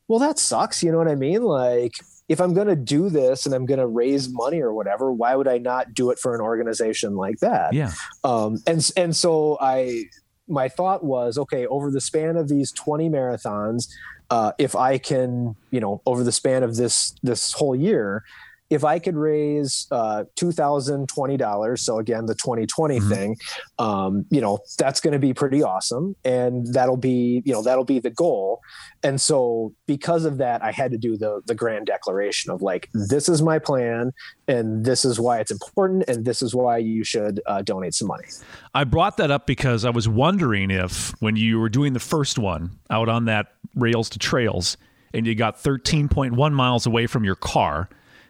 [0.08, 0.82] well, that sucks.
[0.82, 1.42] You know what I mean?
[1.42, 1.92] Like,
[2.28, 5.34] if I'm going to do this and I'm going to raise money or whatever, why
[5.34, 7.72] would I not do it for an organization like that?
[7.72, 7.92] Yeah.
[8.24, 10.04] Um, and and so I
[10.48, 13.88] my thought was okay over the span of these 20 marathons
[14.30, 18.24] uh, if i can you know over the span of this this whole year
[18.70, 23.08] if I could raise uh, two thousand twenty dollars, so again the twenty twenty mm-hmm.
[23.08, 23.36] thing,
[23.78, 27.84] um, you know that's going to be pretty awesome, and that'll be you know that'll
[27.84, 28.60] be the goal.
[29.02, 32.90] And so because of that, I had to do the the grand declaration of like
[32.92, 34.12] this is my plan,
[34.46, 38.08] and this is why it's important, and this is why you should uh, donate some
[38.08, 38.26] money.
[38.74, 42.38] I brought that up because I was wondering if when you were doing the first
[42.38, 44.76] one out on that rails to trails,
[45.14, 47.88] and you got thirteen point one miles away from your car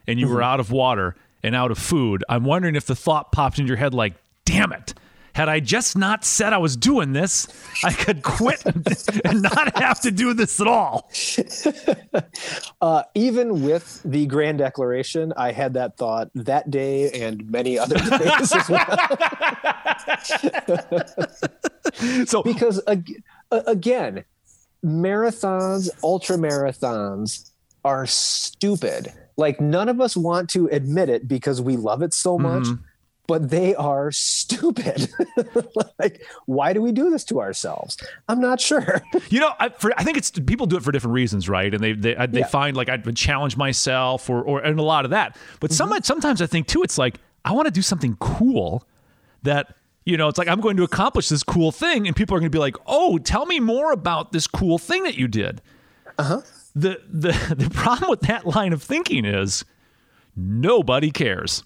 [0.09, 0.43] and you were mm-hmm.
[0.43, 3.77] out of water and out of food, I'm wondering if the thought popped into your
[3.77, 4.93] head like, damn it.
[5.35, 7.47] Had I just not said I was doing this,
[7.83, 8.65] I could quit
[9.25, 11.09] and not have to do this at all.
[12.81, 17.95] Uh, even with the grand declaration, I had that thought that day and many other
[18.17, 18.97] days as well.
[22.25, 22.81] so, because
[23.51, 24.23] again,
[24.83, 27.51] marathons, ultra marathons
[27.83, 32.37] are stupid like none of us want to admit it because we love it so
[32.37, 32.83] much, mm-hmm.
[33.25, 35.09] but they are stupid.
[35.99, 37.97] like, why do we do this to ourselves?
[38.27, 39.01] I'm not sure.
[39.29, 41.73] you know, I, for, I, think it's people do it for different reasons, right?
[41.73, 42.47] And they they, they yeah.
[42.47, 45.37] find like I challenge myself or or and a lot of that.
[45.61, 45.91] But mm-hmm.
[45.91, 48.85] some, sometimes I think too, it's like I want to do something cool
[49.43, 49.73] that
[50.05, 52.51] you know, it's like I'm going to accomplish this cool thing, and people are going
[52.51, 55.61] to be like, "Oh, tell me more about this cool thing that you did."
[56.17, 56.41] Uh huh
[56.75, 59.65] the the the problem with that line of thinking is
[60.35, 61.63] nobody cares.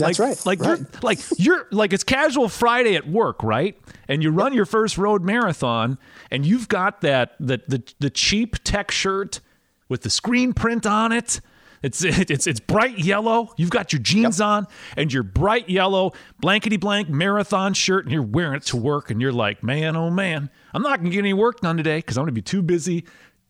[0.00, 0.46] That's like, right.
[0.46, 0.78] Like right.
[0.78, 3.78] you're like you're like it's casual Friday at work, right?
[4.08, 5.98] And you run your first road marathon,
[6.30, 9.40] and you've got that the the the cheap tech shirt
[9.88, 11.40] with the screen print on it.
[11.82, 13.52] It's it's it's bright yellow.
[13.56, 14.46] You've got your jeans yep.
[14.46, 19.10] on and your bright yellow blankety blank marathon shirt, and you're wearing it to work.
[19.10, 22.16] And you're like, man, oh man, I'm not gonna get any work done today because
[22.16, 23.04] I'm gonna be too busy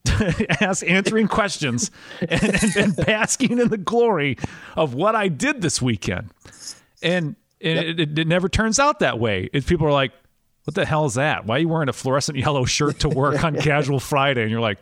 [0.61, 4.39] ask answering questions and, and, and, basking in the glory
[4.77, 6.31] of what I did this weekend.
[7.03, 7.85] And, and yep.
[7.85, 9.51] it, it, it, never turns out that way.
[9.53, 10.13] If people are like,
[10.65, 11.47] what the hell is that?
[11.47, 14.43] Why are you wearing a fluorescent yellow shirt to work on casual Friday?
[14.43, 14.79] And you're like.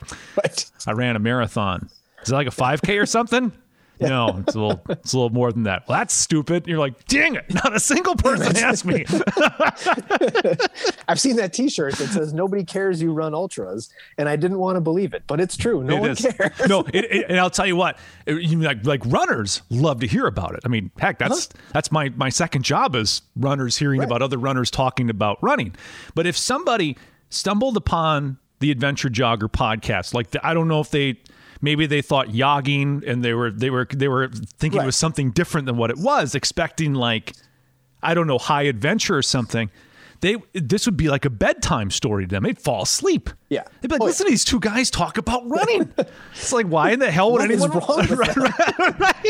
[0.86, 1.88] I ran a marathon.
[2.22, 3.52] Is it like a 5K or something?
[4.00, 5.88] No, it's a little it's a little more than that.
[5.88, 6.66] Well, that's stupid.
[6.66, 9.04] You're like, dang it, not a single person asked me.
[11.08, 14.76] I've seen that T-shirt that says "Nobody cares you run ultras," and I didn't want
[14.76, 15.82] to believe it, but it's true.
[15.82, 16.20] No it one is.
[16.20, 16.68] cares.
[16.68, 20.26] No, it, it, and I'll tell you what, you like like runners love to hear
[20.26, 20.60] about it.
[20.64, 21.28] I mean, heck, uh-huh.
[21.28, 21.58] that's huh?
[21.72, 24.06] that's my my second job is runners hearing right.
[24.06, 25.74] about other runners talking about running.
[26.14, 26.96] But if somebody
[27.30, 31.18] stumbled upon the Adventure Jogger podcast, like the, I don't know if they
[31.60, 34.84] maybe they thought yogging and they were they were they were thinking right.
[34.84, 37.34] it was something different than what it was, expecting like
[38.02, 39.70] I don't know high adventure or something.
[40.20, 42.42] They this would be like a bedtime story to them.
[42.42, 43.30] They'd fall asleep.
[43.48, 44.28] Yeah, they'd be like, oh, "Listen yeah.
[44.28, 45.92] to these two guys talk about running."
[46.32, 47.70] it's like, why in the hell would anyone?
[47.70, 49.26] Wrong right, right, right.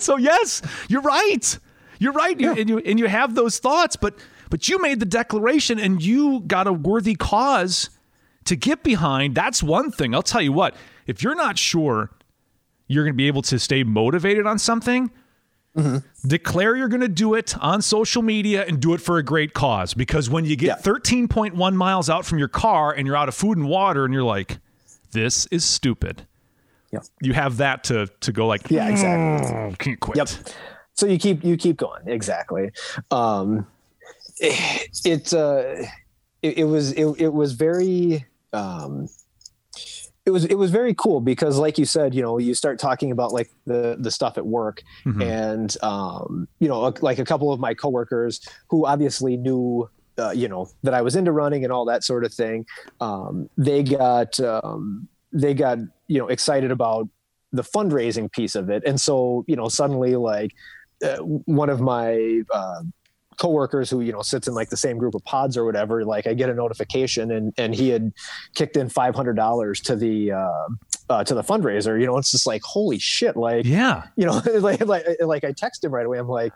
[0.00, 1.58] so yes, you're right.
[1.98, 2.38] You're right.
[2.38, 4.18] You, and you and you have those thoughts, but
[4.50, 7.90] but you made the declaration and you got a worthy cause
[8.44, 9.34] to get behind.
[9.34, 10.14] That's one thing.
[10.14, 10.74] I'll tell you what.
[11.06, 12.10] If you're not sure
[12.86, 15.10] you're going to be able to stay motivated on something,
[15.76, 16.28] Mm-hmm.
[16.28, 19.54] Declare you're going to do it on social media and do it for a great
[19.54, 19.92] cause.
[19.92, 20.92] Because when you get yeah.
[20.92, 24.22] 13.1 miles out from your car and you're out of food and water and you're
[24.22, 24.58] like,
[25.10, 26.26] this is stupid.
[26.92, 27.00] Yeah.
[27.20, 29.52] You have that to to go like, yeah, exactly.
[29.52, 30.16] Mm, can't quit.
[30.16, 30.28] Yep.
[30.92, 32.06] So you keep you keep going.
[32.06, 32.70] Exactly.
[33.10, 33.66] Um,
[34.38, 35.86] it, it uh,
[36.40, 39.08] it, it was it, it was very um,
[40.26, 43.10] it was it was very cool because like you said you know you start talking
[43.10, 45.20] about like the the stuff at work mm-hmm.
[45.20, 50.48] and um you know like a couple of my coworkers who obviously knew uh, you
[50.48, 52.64] know that I was into running and all that sort of thing
[53.00, 57.08] um they got um they got you know excited about
[57.52, 60.52] the fundraising piece of it and so you know suddenly like
[61.04, 62.82] uh, one of my uh,
[63.38, 66.26] coworkers who you know sits in like the same group of pods or whatever like
[66.26, 68.12] i get a notification and and he had
[68.54, 70.68] kicked in $500 to the uh,
[71.10, 74.04] uh, to the fundraiser you know it's just like holy shit like yeah.
[74.16, 76.52] you know like like like i text him right away i'm like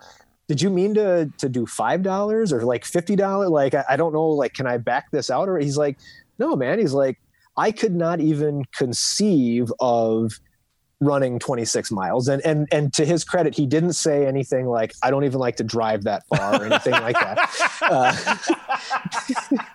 [0.48, 3.50] did you mean to to do five dollars or like fifty dollars?
[3.50, 5.98] Like I, I don't know like can i back this out or he's like
[6.38, 6.78] no man.
[6.78, 7.20] He's like
[7.56, 10.32] i could not even conceive of
[11.00, 12.28] running 26 miles.
[12.28, 15.56] And and and to his credit he didn't say anything like i don't even like
[15.56, 17.38] to drive that far or anything like that.
[17.90, 18.14] Uh,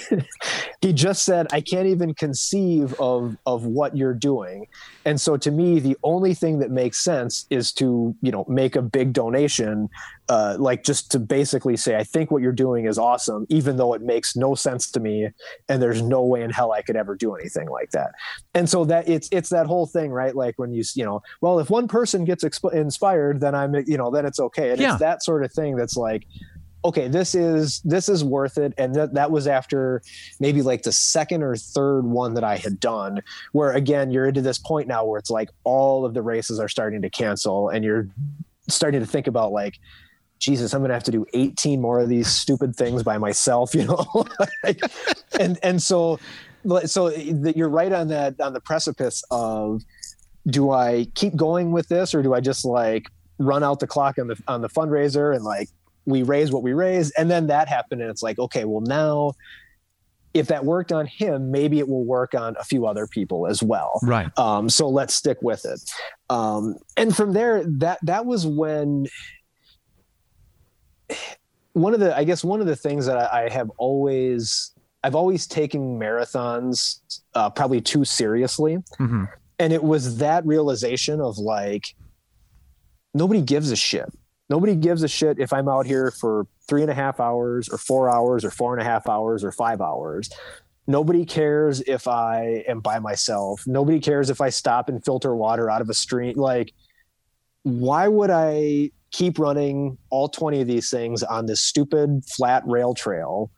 [0.80, 4.66] he just said i can't even conceive of of what you're doing.
[5.04, 8.76] And so to me the only thing that makes sense is to you know make
[8.76, 9.88] a big donation
[10.30, 13.92] uh, like just to basically say i think what you're doing is awesome even though
[13.92, 15.28] it makes no sense to me
[15.68, 18.12] and there's no way in hell i could ever do anything like that.
[18.54, 20.34] And so that it's it's that whole thing right?
[20.34, 23.98] Like when you you know well if one person gets exp- inspired then i'm you
[23.98, 24.70] know then it's okay.
[24.70, 24.92] And yeah.
[24.92, 26.26] it's that sort of thing that's like
[26.84, 28.74] okay this is this is worth it.
[28.76, 30.02] And that that was after
[30.38, 34.42] maybe like the second or third one that i had done where again you're into
[34.42, 37.84] this point now where it's like all of the races are starting to cancel and
[37.84, 38.08] you're
[38.68, 39.78] starting to think about like
[40.38, 43.84] jesus i'm gonna have to do 18 more of these stupid things by myself you
[43.84, 44.26] know?
[44.62, 44.80] Like,
[45.38, 46.18] and and so
[46.84, 49.82] so you're right on that on the precipice of
[50.46, 54.18] do i keep going with this or do i just like run out the clock
[54.18, 55.68] on the on the fundraiser and like
[56.06, 59.32] we raise what we raise and then that happened and it's like okay well now
[60.34, 63.62] if that worked on him maybe it will work on a few other people as
[63.62, 64.00] well.
[64.02, 64.36] Right.
[64.36, 65.80] Um, so let's stick with it.
[66.28, 69.06] Um, and from there that that was when
[71.74, 75.14] one of the i guess one of the things that i, I have always i've
[75.14, 77.00] always taken marathons
[77.34, 78.78] uh, probably too seriously.
[78.98, 79.24] Mm-hmm.
[79.58, 81.94] and it was that realization of like
[83.12, 84.08] nobody gives a shit
[84.54, 87.76] nobody gives a shit if I'm out here for three and a half hours or
[87.76, 90.30] four hours or four and a half hours or five hours.
[90.86, 93.64] Nobody cares if I am by myself.
[93.66, 96.36] Nobody cares if I stop and filter water out of a stream.
[96.36, 96.72] Like,
[97.64, 102.94] why would I keep running all 20 of these things on this stupid flat rail
[102.94, 103.50] trail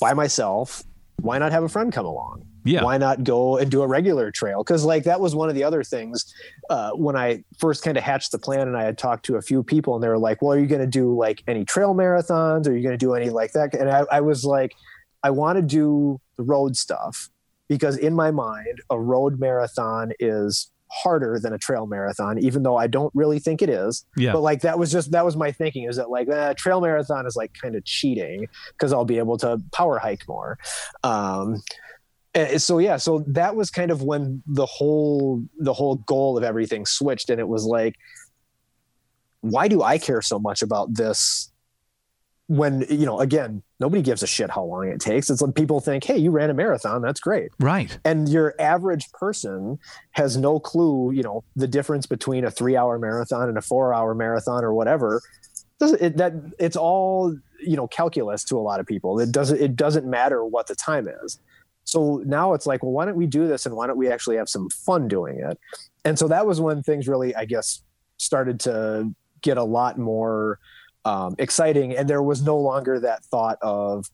[0.00, 0.82] by myself?
[1.20, 2.44] Why not have a friend come along?
[2.64, 2.82] Yeah.
[2.82, 4.62] why not go and do a regular trail?
[4.62, 6.32] Because like that was one of the other things
[6.70, 9.42] uh, when I first kind of hatched the plan, and I had talked to a
[9.42, 11.94] few people, and they were like, "Well, are you going to do like any trail
[11.94, 12.66] marathons?
[12.66, 14.74] Are you going to do any like that?" And I, I was like,
[15.22, 17.30] "I want to do the road stuff."
[17.68, 22.76] Because in my mind, a road marathon is harder than a trail marathon, even though
[22.76, 24.04] I don't really think it is.
[24.16, 24.32] Yeah.
[24.32, 26.80] But like that was just that was my thinking is that like a eh, trail
[26.80, 30.58] marathon is like kind of cheating because I'll be able to power hike more.
[31.04, 31.62] Um,
[32.34, 36.36] Eh, eh, so yeah so that was kind of when the whole the whole goal
[36.36, 37.94] of everything switched and it was like
[39.40, 41.50] why do i care so much about this
[42.48, 45.30] when you know again nobody gives a shit how long it takes.
[45.30, 47.50] It's like people think hey you ran a marathon that's great.
[47.60, 47.96] Right.
[48.04, 49.78] And your average person
[50.12, 53.94] has no clue you know the difference between a three hour marathon and a four
[53.94, 55.22] hour marathon or whatever.
[55.80, 59.20] It, that it's all you know calculus to a lot of people.
[59.20, 61.38] It doesn't it doesn't matter what the time is
[61.88, 64.36] so now it's like, well, why don't we do this and why don't we actually
[64.36, 65.58] have some fun doing it?
[66.04, 67.82] And so that was when things really, I guess,
[68.18, 70.58] started to get a lot more
[71.06, 71.96] um, exciting.
[71.96, 74.10] And there was no longer that thought of,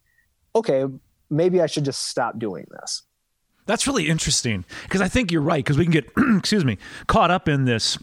[0.54, 0.84] okay,
[1.30, 3.02] maybe I should just stop doing this.
[3.66, 6.78] That's really interesting because I think you're right because we can get, excuse me,
[7.08, 7.98] caught up in this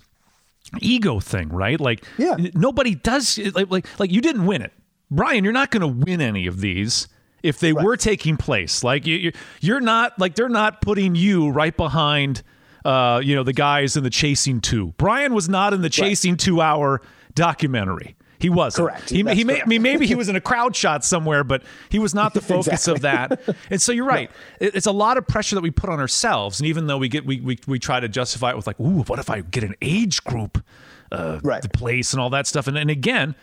[0.82, 1.80] ego thing, right?
[1.80, 2.36] Like, yeah.
[2.56, 4.74] nobody does like like like you didn't win it,
[5.10, 5.46] Brian.
[5.46, 7.08] You're not going to win any of these
[7.44, 7.86] if they right.
[7.86, 8.84] were taking place.
[8.84, 12.44] Like you, you're not like they're not putting you right behind,
[12.86, 14.94] uh, you know, the guys in the chasing two.
[14.98, 16.40] Brian was not in the chasing right.
[16.40, 17.02] two hour
[17.34, 18.16] documentary.
[18.42, 19.12] He was correct.
[19.12, 22.00] He, he may, I mean, maybe he was in a crowd shot somewhere, but he
[22.00, 22.94] was not the focus exactly.
[22.94, 23.56] of that.
[23.70, 24.32] And so you're right.
[24.60, 24.72] No.
[24.74, 27.26] It's a lot of pressure that we put on ourselves, and even though we get
[27.26, 29.76] we we, we try to justify it with like, ooh, what if I get an
[29.82, 30.64] age group,
[31.12, 31.62] uh, right.
[31.62, 33.36] the place and all that stuff, and and again,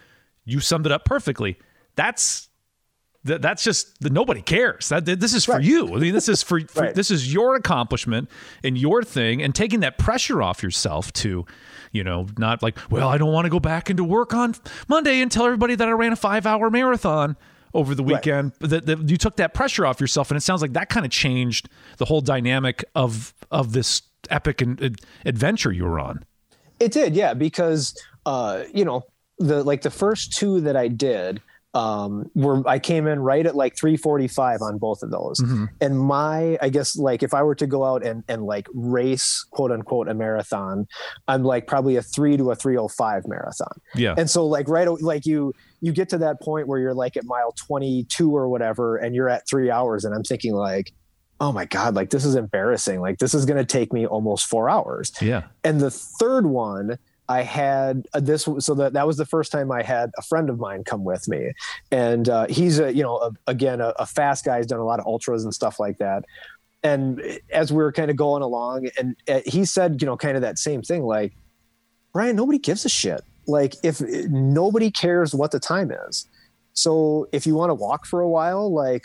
[0.44, 1.58] you summed it up perfectly.
[1.94, 2.47] That's
[3.24, 4.88] that, that's just nobody cares.
[4.88, 5.64] That this is for right.
[5.64, 5.94] you.
[5.94, 6.94] I mean, this is for, for right.
[6.94, 8.28] this is your accomplishment
[8.62, 11.44] and your thing, and taking that pressure off yourself to
[11.92, 14.54] you know, not like, well, I don't want to go back into work on
[14.88, 17.36] Monday and tell everybody that I ran a five hour marathon
[17.74, 18.52] over the weekend.
[18.60, 18.70] Right.
[18.70, 21.12] That, that you took that pressure off yourself, and it sounds like that kind of
[21.12, 26.24] changed the whole dynamic of of this epic and, adventure you were on.
[26.80, 29.04] It did, yeah, because uh, you know
[29.38, 31.40] the like the first two that I did
[31.78, 35.38] um were i came in right at like 345 on both of those.
[35.40, 35.64] Mm-hmm.
[35.80, 39.46] and my i guess like if i were to go out and and like race
[39.50, 40.88] quote unquote a marathon
[41.28, 43.80] i'm like probably a 3 to a 305 marathon.
[43.94, 44.14] Yeah.
[44.18, 47.24] And so like right like you you get to that point where you're like at
[47.24, 50.92] mile 22 or whatever and you're at three hours and i'm thinking like
[51.40, 53.00] oh my god like this is embarrassing.
[53.00, 55.12] Like this is going to take me almost four hours.
[55.20, 55.44] Yeah.
[55.62, 56.98] And the third one
[57.28, 60.58] I had this, so that that was the first time I had a friend of
[60.58, 61.52] mine come with me,
[61.90, 64.56] and uh, he's a you know a, again a, a, fast guy.
[64.56, 66.24] He's done a lot of ultras and stuff like that.
[66.82, 67.20] And
[67.52, 70.42] as we were kind of going along, and uh, he said, you know, kind of
[70.42, 71.34] that same thing, like
[72.12, 73.20] Brian, nobody gives a shit.
[73.46, 76.26] Like if nobody cares what the time is,
[76.72, 79.02] so if you want to walk for a while, like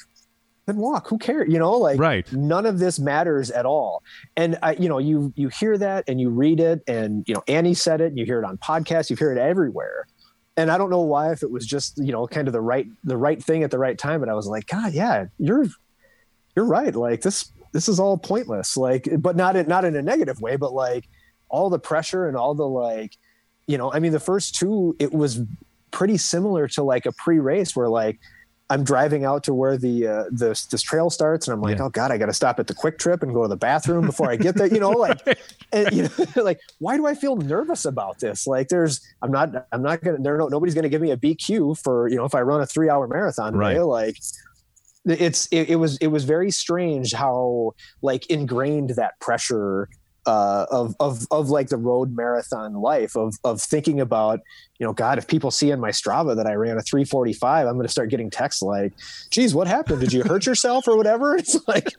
[0.65, 1.07] then walk.
[1.09, 1.51] Who cares?
[1.51, 2.31] You know like right.
[2.31, 4.03] none of this matters at all.
[4.37, 7.43] And i you know you you hear that and you read it and you know
[7.47, 9.09] annie said it and you hear it on podcasts.
[9.09, 10.07] You hear it everywhere.
[10.55, 12.87] And i don't know why if it was just you know kind of the right
[13.03, 15.65] the right thing at the right time but i was like god yeah you're
[16.55, 16.95] you're right.
[16.95, 18.77] Like this this is all pointless.
[18.77, 21.07] Like but not in not in a negative way but like
[21.49, 23.15] all the pressure and all the like
[23.67, 25.41] you know i mean the first two it was
[25.91, 28.19] pretty similar to like a pre-race where like
[28.73, 31.83] I'm driving out to where the uh, this this trail starts, and I'm like, yeah.
[31.83, 34.31] oh god, I got to stop at the QuikTrip and go to the bathroom before
[34.31, 34.65] I get there.
[34.65, 35.19] You know, like,
[35.71, 36.09] and, you know,
[36.43, 38.47] like, why do I feel nervous about this?
[38.47, 41.83] Like, there's, I'm not, I'm not gonna, there, no, nobody's gonna give me a BQ
[41.83, 43.55] for, you know, if I run a three hour marathon.
[43.55, 43.77] Right.
[43.79, 44.17] Like,
[45.05, 49.87] it's, it, it was, it was very strange how like ingrained that pressure
[50.25, 54.39] uh, of of of like the road marathon life of of thinking about
[54.79, 57.73] you know God if people see in my Strava that I ran a 345 I'm
[57.73, 58.93] going to start getting texts like
[59.29, 59.99] geez what happened?
[60.01, 61.35] Did you hurt yourself or whatever?
[61.43, 61.89] It's like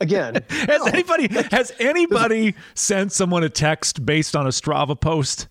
[0.00, 0.86] again has no.
[0.86, 5.48] anybody has anybody sent someone a text based on a Strava post?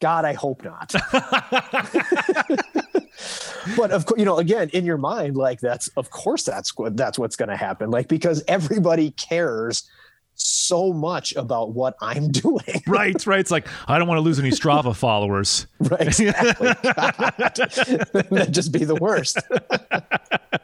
[0.00, 0.94] God I hope not.
[3.76, 6.96] But of course you know again in your mind like that's of course that's what
[6.96, 7.90] that's what's going to happen.
[7.90, 9.88] Like because everybody cares
[10.42, 12.82] so much about what I'm doing.
[12.86, 13.40] right, right.
[13.40, 15.66] It's like I don't want to lose any Strava followers.
[15.80, 16.68] Right, exactly.
[18.30, 19.38] That'd just be the worst.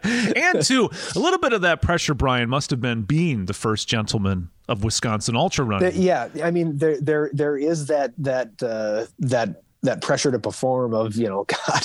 [0.05, 3.89] and too, a little bit of that pressure, Brian, must have been being the first
[3.89, 5.91] gentleman of Wisconsin ultra running.
[5.91, 10.39] The, yeah, I mean, there, there, there is that that uh, that that pressure to
[10.39, 11.83] perform of you know god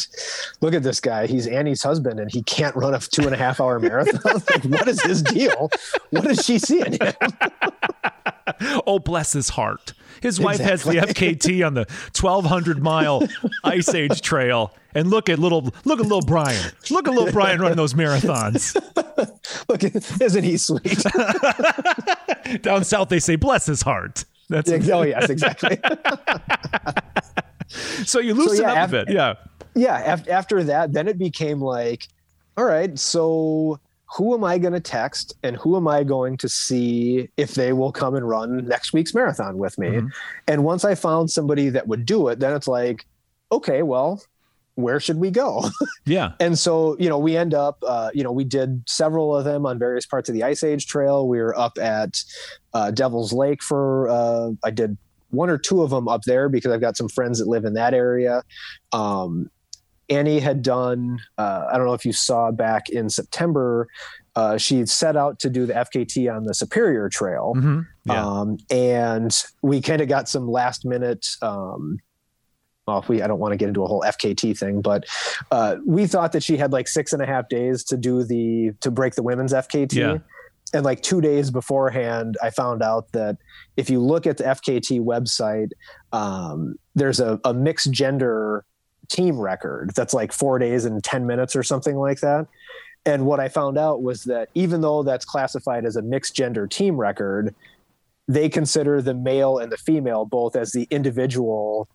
[0.62, 1.28] look at this guy.
[1.28, 4.42] He's annie's husband and he can't run a two and a half hour marathon.
[4.52, 5.70] Like what is his deal?
[6.10, 7.14] What does she see in him?
[8.86, 9.94] Oh bless his heart.
[10.22, 10.98] His wife exactly.
[10.98, 11.86] has the fkt on the
[12.20, 13.24] 1200 mile
[13.64, 14.76] ice age trail.
[14.94, 16.72] And look at little look at little brian.
[16.90, 18.76] Look at little brian running those marathons.
[19.70, 19.84] Look
[20.22, 21.04] isn't he sweet?
[22.62, 24.26] Down south they say bless his heart.
[24.50, 25.80] That's oh yes exactly
[28.06, 29.14] so you loosen so, yeah, up after, a bit.
[29.14, 29.34] Yeah.
[29.76, 30.20] Yeah.
[30.30, 32.08] After that, then it became like,
[32.58, 33.80] all right, so
[34.16, 37.72] who am I going to text and who am I going to see if they
[37.72, 39.88] will come and run next week's marathon with me?
[39.88, 40.08] Mm-hmm.
[40.48, 43.06] And once I found somebody that would do it, then it's like,
[43.54, 44.22] okay, well,
[44.76, 45.64] where should we go?
[46.06, 46.32] Yeah.
[46.40, 49.66] and so, you know, we end up, uh, you know, we did several of them
[49.66, 51.28] on various parts of the Ice Age Trail.
[51.28, 52.22] We were up at
[52.74, 54.98] uh, Devil's Lake for, uh, I did
[55.32, 57.74] one or two of them up there because I've got some friends that live in
[57.74, 58.44] that area.
[58.92, 59.50] Um,
[60.10, 63.88] Annie had done, uh, I don't know if you saw back in September,
[64.36, 67.54] uh, she set out to do the FKT on the Superior Trail.
[67.56, 67.82] Mm-hmm.
[68.06, 68.26] Yeah.
[68.26, 71.28] Um, and we kind of got some last minute.
[71.42, 72.00] Um,
[72.88, 75.06] well, we, I don't want to get into a whole FKT thing, but
[75.52, 78.72] uh, we thought that she had like six and a half days to do the
[78.82, 79.94] to break the women's FKT.
[79.94, 80.18] Yeah
[80.74, 83.38] and like two days beforehand, I found out that
[83.78, 85.72] if you look at the FKT website,
[86.14, 88.64] um, there's a, a mixed gender
[89.10, 92.48] team record that's like four days and 10 minutes or something like that.
[93.06, 96.68] And what I found out was that even though that's classified as a mixed gender
[96.68, 97.54] team record,
[98.28, 101.90] they consider the male and the female both as the individual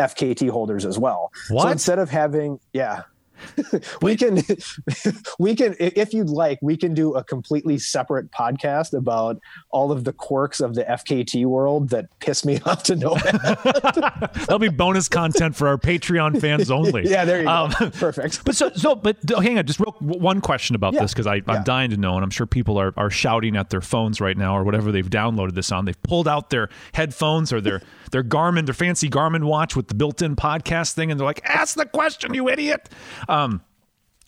[0.00, 1.30] FKT holders as well.
[1.48, 1.62] What?
[1.62, 3.02] So instead of having, yeah,
[4.02, 4.42] we can,
[5.38, 9.38] we can, if you'd like, we can do a completely separate podcast about
[9.70, 13.38] all of the quirks of the FKT world that piss me off to no end.
[13.42, 17.08] That'll be bonus content for our Patreon fans only.
[17.08, 17.90] yeah, there you Um, go.
[17.90, 18.44] Perfect.
[18.44, 21.02] But so, so, but hang on, just real one question about Yeah.
[21.02, 21.62] this because I'm Yeah.
[21.64, 24.56] dying to know, and I'm sure people are, are shouting at their phones right now
[24.56, 25.84] or whatever they've downloaded this on.
[25.84, 27.82] They've pulled out their headphones or their
[28.12, 31.74] their Garmin, their fancy Garmin watch with the built-in podcast thing, and they're like, "Ask
[31.76, 32.88] the question, you idiot!"
[33.28, 33.62] Um,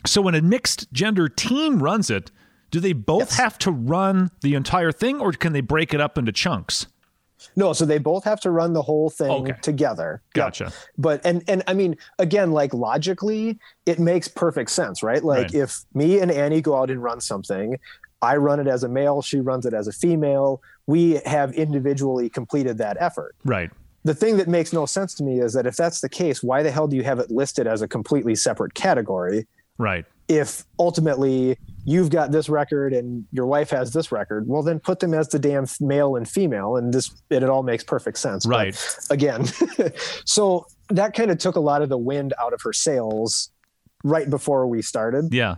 [0.06, 2.30] so when a mixed gender team runs it,
[2.70, 3.36] do they both Yes.
[3.38, 6.86] have to run the entire thing, or can they break it up into chunks?
[7.56, 9.54] No, so they both have to run the whole thing Okay.
[9.62, 10.22] together.
[10.34, 10.44] Yep.
[10.44, 10.72] Gotcha.
[10.98, 15.22] But and and I mean, again, like logically, it makes perfect sense, right?
[15.22, 15.54] Like Right.
[15.54, 17.78] if me and Annie go out and run something,
[18.22, 20.60] I run it as a male, she runs it as a female.
[20.88, 23.36] We have individually completed that effort.
[23.44, 23.70] Right.
[24.04, 26.62] The thing that makes no sense to me is that if that's the case, why
[26.62, 29.46] the hell do you have it listed as a completely separate category?
[29.76, 30.04] Right.
[30.28, 35.00] If ultimately you've got this record and your wife has this record, well, then put
[35.00, 38.44] them as the damn male and female, and this it, it all makes perfect sense.
[38.46, 38.96] But Right.
[39.10, 39.46] again.
[40.24, 43.50] so that kind of took a lot of the wind out of her sails
[44.04, 45.32] right before we started.
[45.32, 45.56] Yeah.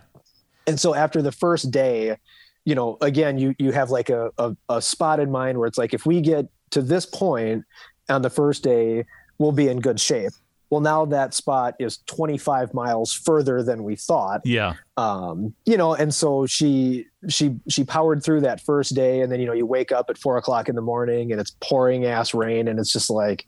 [0.67, 2.17] And so after the first day,
[2.65, 5.79] you know, again, you you have like a, a, a spot in mind where it's
[5.79, 7.65] like if we get to this point
[8.11, 9.05] on the first day,
[9.39, 10.33] we'll be in good shape.
[10.69, 14.75] Well, now that spot is 25 miles further than we thought Yeah.
[14.97, 19.41] um, you know, and so she she she powered through that first day, and then
[19.41, 22.35] you know you wake up at four o'clock in the morning and it's pouring ass
[22.35, 23.47] rain, and it's just like,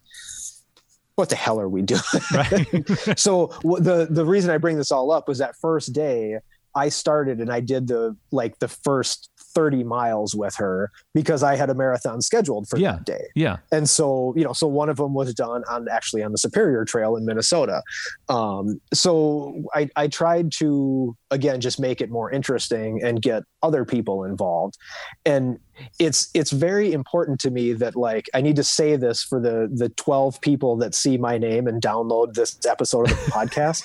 [1.14, 2.00] what the hell are we doing?
[2.32, 2.66] Right.
[3.18, 6.38] so the the reason I bring this all up was that first day
[6.74, 11.56] I started and I did the like the first 30 miles with her because I
[11.56, 12.92] had a marathon scheduled for Yeah.
[12.92, 13.24] that day.
[13.34, 13.58] yeah.
[13.70, 16.84] And so, you know, so one of them was done on actually on the Superior
[16.84, 17.82] Trail in Minnesota.
[18.28, 23.84] Um, so I, I tried to again just make it more interesting and get other
[23.84, 24.76] people involved.
[25.24, 25.58] And
[25.98, 29.70] it's it's very important to me that like I need to say this for the
[29.72, 33.82] the 12 people that see my name and download this episode of the podcast.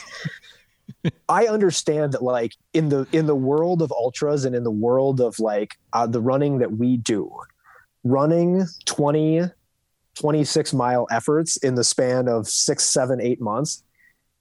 [1.30, 5.22] I understand that like in the in the world of ultras and in the world
[5.22, 7.32] of like uh, the running that we do,
[8.04, 9.42] running 20
[10.16, 13.84] 26 mile efforts in the span of six, seven, eight months.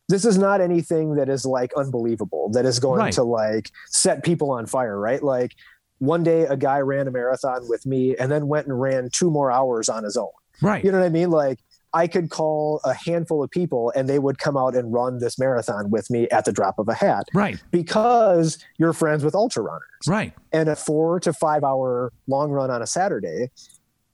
[0.08, 3.12] This is not anything that is like unbelievable, that is going Right.
[3.14, 5.22] to like set people on fire, right?
[5.22, 5.52] Like
[5.98, 9.30] one day a guy ran a marathon with me and then went and ran two
[9.30, 10.30] more hours on his own.
[10.62, 10.82] Right.
[10.82, 11.30] You know what I mean?
[11.30, 11.58] Like
[11.96, 15.38] I could call a handful of people and they would come out and run this
[15.38, 17.58] marathon with me at the drop of a hat Right.
[17.70, 20.34] because you're friends with ultra runners Right.
[20.52, 23.50] and a four to five hour long run on a Saturday,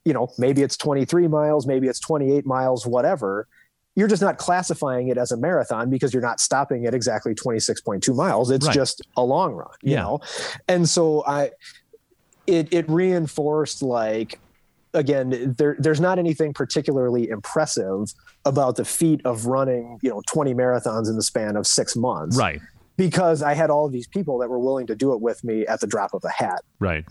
[0.05, 3.47] you know, maybe it's 23 miles, maybe it's 28 miles, whatever.
[3.95, 8.15] You're just not classifying it as a marathon because you're not stopping at exactly 26.2
[8.15, 8.49] miles.
[8.49, 8.73] It's Right.
[8.73, 10.03] just a long run, you Yeah.
[10.03, 10.19] know?
[10.69, 11.51] And so I,
[12.47, 14.39] it, it reinforced like,
[14.93, 18.13] again, there, there's not anything particularly impressive
[18.45, 22.37] about the feat of running, you know, 20 marathons in the span of six months
[22.37, 22.61] Right.
[22.97, 25.65] because I had all of these people that were willing to do it with me
[25.65, 26.61] at the drop of a hat.
[26.79, 27.05] Right.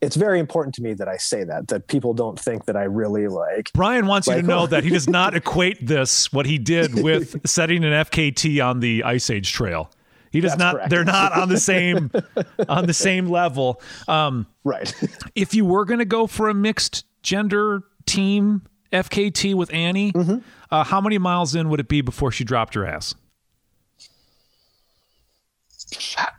[0.00, 2.82] It's very important to me that I say that, that people don't think that I
[2.82, 3.70] really like.
[3.72, 7.40] Brian wants you to know that he does not equate this, what he did with
[7.48, 9.88] setting an FKT on the Ice Age Trail.
[10.32, 10.74] He does That's not.
[10.74, 10.90] correct.
[10.90, 12.10] They're not on the same
[12.68, 13.80] on the same level.
[14.08, 14.92] Um, Right.
[15.34, 18.62] if you were going to go for a mixed gender team
[18.92, 20.38] FKT with Annie, Mm-hmm.
[20.70, 23.14] uh, how many miles in would it be before she dropped her ass?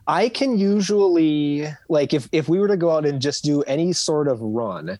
[0.07, 3.93] I can usually like if if we were to go out and just do any
[3.93, 4.97] sort of run,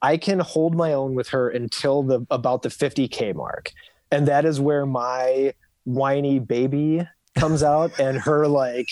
[0.00, 3.70] I can hold my own with her until the about the 50k mark.
[4.10, 5.52] And that is where my
[5.84, 8.88] whiny baby comes out and her like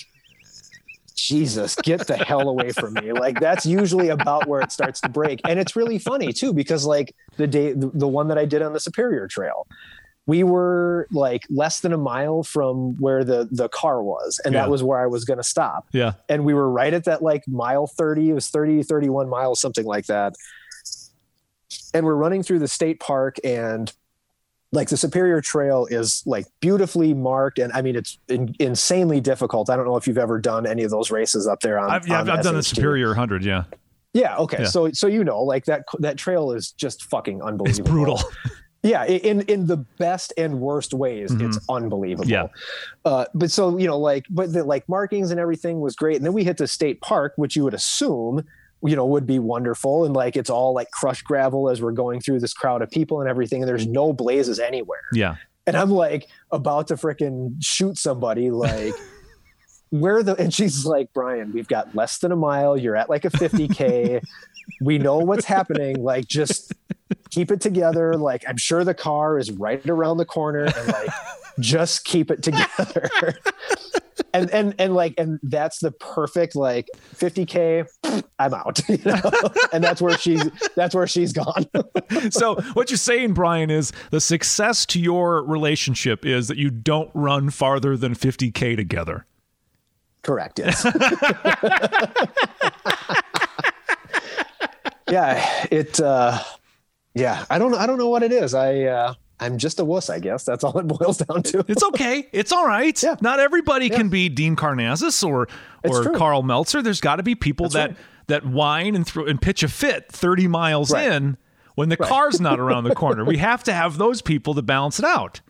[1.16, 3.12] Jesus, get the hell away from me.
[3.12, 5.40] Like that's usually about where it starts to break.
[5.46, 8.72] And it's really funny too because like the day the, one that I did on
[8.72, 9.66] the Superior Trail,
[10.26, 14.62] we were like less than a mile from where the the car was and Yeah.
[14.62, 16.12] that was where I was going to stop Yeah.
[16.28, 19.84] and we were right at that like mile 30 it was 30 31 miles something
[19.86, 20.34] like that
[21.94, 23.92] and we're running through the state park and
[24.72, 29.68] like the superior trail is like beautifully marked and i mean it's in, insanely difficult
[29.68, 32.06] i don't know if you've ever done any of those races up there on I've,
[32.06, 33.44] yeah, I've, I've done the Superior 100.
[33.44, 33.64] Yeah.
[34.12, 34.68] yeah okay Yeah.
[34.68, 38.20] so so you know like that that trail is just fucking unbelievable It's brutal.
[38.82, 41.46] yeah, in in the best and worst ways, Mhm.
[41.48, 42.30] it's unbelievable.
[42.30, 42.46] Yeah.
[43.04, 46.24] Uh, but so you know, like, but the like markings and everything was great, and
[46.24, 48.42] then we hit the state park, which you would assume
[48.82, 50.04] you know would be wonderful.
[50.04, 53.20] And like it's all like crushed gravel as we're going through this crowd of people
[53.20, 55.02] and everything and there's no blazes anywhere.
[55.12, 55.36] Yeah.
[55.66, 58.94] and i'm like about to freaking shoot somebody like
[59.90, 62.76] where the and she's like brian we've got less than a mile.
[62.76, 64.22] You're at like a 50k
[64.80, 66.02] we know what's happening.
[66.02, 66.72] Like just
[67.30, 68.14] keep it together.
[68.14, 71.10] Like i'm sure the car is right around the corner and like
[71.58, 73.10] just keep it together
[74.32, 77.86] and and and like and that's the perfect like 50k
[78.38, 79.20] i'm out you know?
[79.72, 81.66] and that's where she's that's where she's gone
[82.30, 87.10] so what you're saying, Brian, is the success to your relationship is that you don't
[87.14, 89.26] run farther than 50k together.
[90.22, 90.84] correct yes
[95.10, 96.38] yeah it uh
[97.14, 100.08] yeah i don't i don't know what it is i uh i'm just a wuss
[100.10, 102.28] i guess that's all it boils down to It's okay.
[102.32, 103.00] It's all right.
[103.02, 103.16] Yeah.
[103.20, 105.48] Not everybody can be Dean Karnazes or
[105.84, 106.10] or.
[106.16, 106.82] Karl Meltzer.
[106.82, 107.98] There's got to be people That's that right.
[108.28, 111.10] that whine and throw and pitch a fit 30 miles Right.
[111.10, 111.36] in
[111.74, 113.24] when the car's not around the corner.
[113.24, 115.40] We have to have those people to balance it out.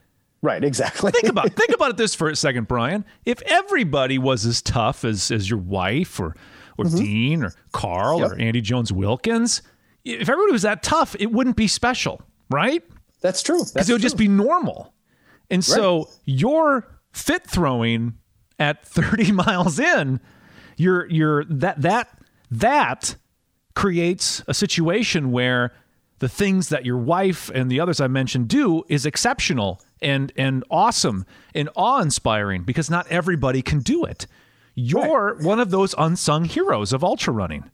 [0.42, 3.04] right exactly Think about think about it this for a second, Brian.
[3.24, 6.36] If everybody was as tough as as your wife or
[6.78, 8.22] or Dean or Karl Mm-hmm.
[8.30, 8.32] Yep.
[8.32, 9.62] or Andy Jones Wilkins,
[10.04, 12.82] if everybody was that tough, it wouldn't be special, right?
[13.20, 14.92] That's true because it would just be normal.
[15.50, 18.14] And so your fit throwing
[18.58, 20.20] at 30 miles in,
[20.76, 22.08] you're you're that that
[22.50, 23.16] that
[23.74, 25.72] creates a situation where
[26.18, 30.64] the things that your wife and the others I mentioned do is exceptional and and
[30.70, 34.26] awesome and awe-inspiring because not everybody can do it.
[34.74, 37.70] You're one of those unsung heroes of ultra running.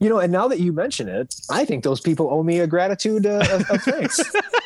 [0.00, 2.66] you know and now that you mention it i think those people owe me a
[2.66, 4.18] gratitude uh, of, of thanks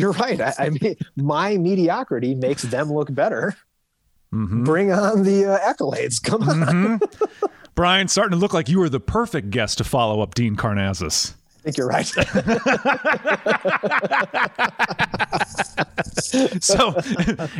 [0.00, 3.54] you're right I, I mean my mediocrity makes them look better
[4.32, 7.00] bring on the uh, accolades come on
[7.76, 11.32] Brian, starting to look like you were the perfect guest to follow up Dean Karnazes.
[11.60, 12.06] I think you're right.
[16.60, 16.94] so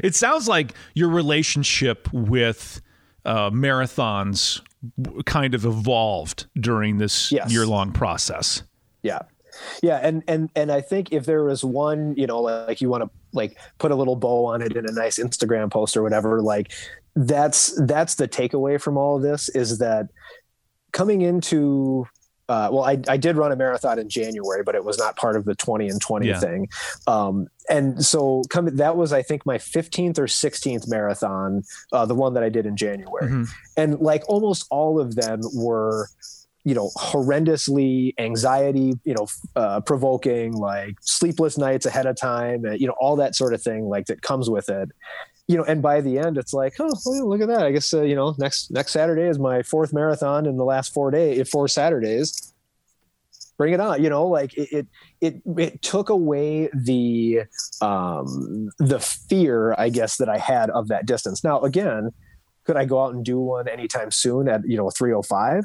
[0.02, 2.80] it sounds like your relationship with
[3.24, 4.60] uh, marathons
[5.26, 7.52] kind of evolved during this Yes.
[7.52, 8.62] year-long process.
[9.02, 9.20] yeah.
[9.82, 9.98] Yeah.
[10.02, 13.10] And, and, and I think if there was one, you know, like you want to
[13.32, 16.72] like put a little bow on it in a nice Instagram post or whatever, like
[17.16, 20.08] that's, that's the takeaway from all of this is that
[20.92, 22.06] coming into,
[22.48, 25.36] uh, well, I, I did run a marathon in January, but it was not part
[25.36, 26.40] of the 20 and 20 Yeah.
[26.40, 26.68] thing.
[27.06, 32.14] Um, and so coming, that was, I think my 15th or 16th marathon, uh, the
[32.16, 33.28] one that I did in January.
[33.30, 33.48] Mhm.
[33.76, 36.08] and like almost all of them were
[36.64, 42.72] you know horrendously anxiety you know uh, provoking like sleepless nights ahead of time uh,
[42.72, 44.90] you know all that sort of thing like that comes with it.
[45.48, 47.62] You know and by the end it's like oh look at that.
[47.62, 50.92] I guess uh, you know next next saturday is my fourth marathon in the last
[50.92, 52.52] four days four saturdays.
[53.56, 54.86] Bring it on you know like it it
[55.20, 57.42] it, it took away the
[57.82, 61.42] um the fear i guess that i had of that distance.
[61.42, 62.10] Now again
[62.64, 65.64] could I go out and do one anytime soon at you know 305?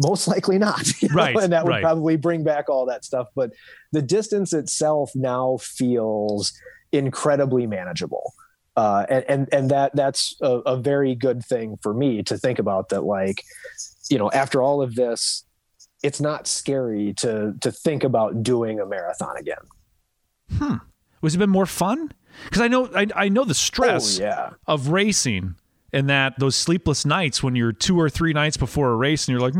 [0.00, 1.02] Most likely not.
[1.02, 1.82] you know, and that would right.
[1.82, 3.28] probably bring back all that stuff.
[3.34, 3.52] But
[3.92, 6.52] the distance itself now feels
[6.92, 8.34] incredibly manageable.
[8.76, 12.58] Uh, and, and and that that's a, a very good thing for me to think
[12.58, 13.42] about that like
[14.08, 15.44] you know after all of this
[16.04, 19.58] it's not scary to to think about doing a marathon again
[20.56, 20.76] hmm
[21.20, 22.12] Was it been more fun?
[22.44, 25.56] Because I know I, I know the stress oh yeah of racing
[25.92, 29.32] and that those sleepless nights when you're two or three nights before a race and
[29.38, 29.54] you're like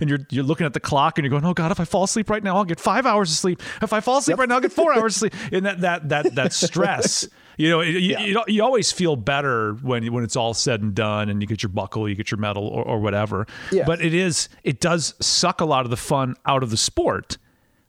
[0.00, 2.04] and you're you're looking at the clock and you're going oh god if i fall
[2.04, 4.54] asleep right now i'll get five hours of sleep if i fall asleep right now
[4.56, 7.90] i'll get four hours of sleep and that that that that stress you know it,
[7.90, 8.20] Yeah.
[8.20, 11.62] you, you always feel better when when it's all said and done and you get
[11.62, 13.84] your buckle you get your medal or, or whatever Yeah.
[13.86, 17.36] but it is it does suck a lot of the fun out of the sport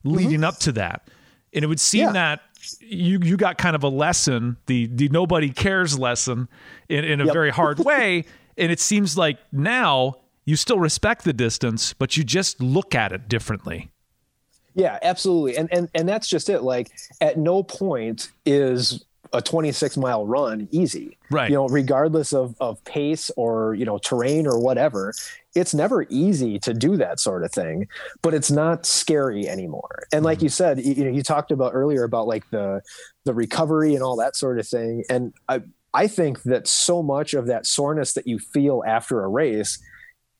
[0.03, 1.07] leading up to that
[1.53, 2.15] and it would seem Mm-hmm.
[2.15, 2.35] Yeah.
[2.35, 2.41] that
[2.79, 6.47] you you got kind of a lesson, the the nobody cares lesson,
[6.89, 7.33] in, in a Yep.
[7.33, 8.25] very hard way.
[8.57, 10.15] And it seems like now
[10.45, 13.91] you still respect the distance, but you just look at it differently.
[14.73, 15.57] Yeah, absolutely.
[15.57, 16.61] And and and that's just it.
[16.61, 19.03] Like at no point is
[19.33, 21.17] a 26 mile run easy.
[21.29, 21.49] Right.
[21.49, 25.13] You know, regardless of of pace or, you know, terrain or whatever,
[25.55, 27.87] it's never easy to do that sort of thing,
[28.21, 30.03] but it's not scary anymore.
[30.11, 30.45] And like mm-hmm.
[30.45, 32.81] you said, you, you know, you talked about earlier about like the
[33.25, 35.03] the recovery and all that sort of thing.
[35.09, 35.61] And I
[35.93, 39.79] I think that so much of that soreness that you feel after a race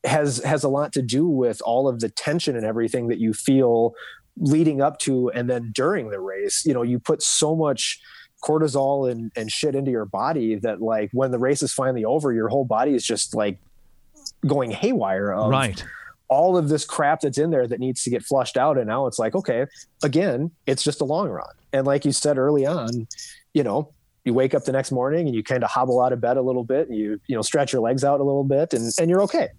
[0.04, 3.34] has has a lot to do with all of the tension and everything that you
[3.34, 3.94] feel
[4.38, 8.00] leading up to and then during the race you know you put so much
[8.42, 12.34] cortisol and, and shit into your body that like when the race is finally over
[12.34, 13.58] your whole body is just like
[14.46, 15.84] going haywire of right.
[16.28, 18.78] all of this crap that's in there that needs to get flushed out.
[18.78, 19.68] And now it's like okay
[20.04, 21.54] again it's just a long run.
[21.72, 23.08] And like you said early on
[23.54, 23.94] you know
[24.26, 26.42] you wake up the next morning and you kind of hobble out of bed a
[26.42, 29.10] little bit and you you know stretch your legs out a little bit and and
[29.10, 29.50] you're okay.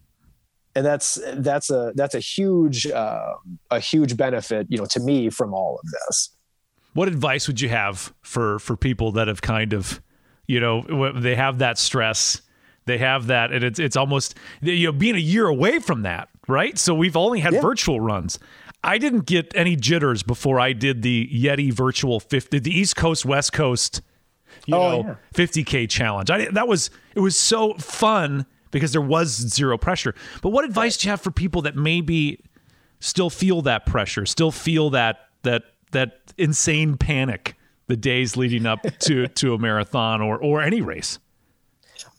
[0.74, 3.34] And that's that's a that's a huge uh,
[3.70, 6.30] a huge benefit you know to me from all of this
[6.94, 10.00] what advice would you have for for people that have kind of
[10.46, 12.42] you know they have that stress
[12.84, 16.28] they have that and it's it's almost you know being a year away from that
[16.48, 17.60] right so we've only had yeah.
[17.60, 18.38] virtual runs
[18.82, 23.24] i didn't get any jitters before i did the yeti virtual 50 the east coast
[23.24, 24.02] west coast
[24.66, 25.14] you oh, know yeah.
[25.34, 30.50] 50k challenge I, that was it was so fun because there was zero pressure but
[30.50, 32.40] what advice do you have for people that maybe
[33.00, 38.80] still feel that pressure still feel that that that insane panic the days leading up
[39.00, 41.18] to to a marathon or or any race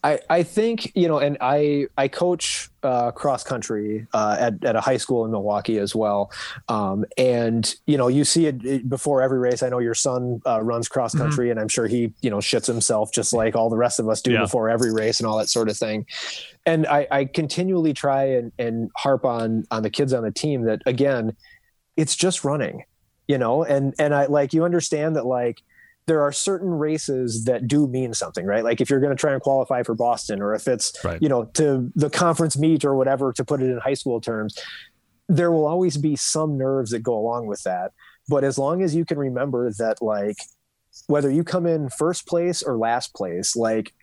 [0.03, 4.75] I, I think you know, and I I coach uh, cross country uh, at at
[4.75, 6.31] a high school in Milwaukee as well,
[6.67, 9.63] um, and you know you see it, before every race.
[9.63, 11.23] I know your son uh, runs cross mm-hmm.
[11.23, 11.51] country, mm-hmm.
[11.51, 14.21] and I'm sure he you know shits himself just like all the rest of us
[14.21, 14.41] do yeah.
[14.41, 16.05] before every race and all that sort of thing.
[16.65, 20.63] And I, I continually try and, and harp on on the kids on the team
[20.63, 21.35] that again,
[21.95, 22.83] it's just running,
[23.27, 25.61] you know, and and I like you understand that like
[26.05, 28.63] there are certain races that do mean something, right?
[28.63, 31.21] Like if you're going to try and qualify for Boston, or if it's right.
[31.21, 34.57] you know to the conference meet or whatever, to put it in high school terms,
[35.29, 37.91] there will always be some nerves that go along with that.
[38.27, 40.37] But as long as you can remember that, like
[41.07, 43.93] whether you come in first place or last place, like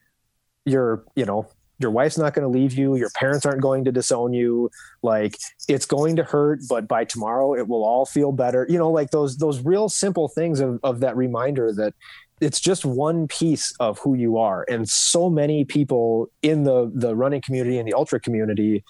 [0.65, 1.49] you're you know
[1.81, 4.71] your wife's not going to leave you your parents aren't going to disown you.
[5.03, 8.67] Like it's going to hurt but by tomorrow it will all feel better.
[8.69, 11.95] You know like those those real simple things of, of that reminder that
[12.41, 14.65] it's just one piece of who you are.
[14.69, 18.85] And so many people in the the running community and the ultra community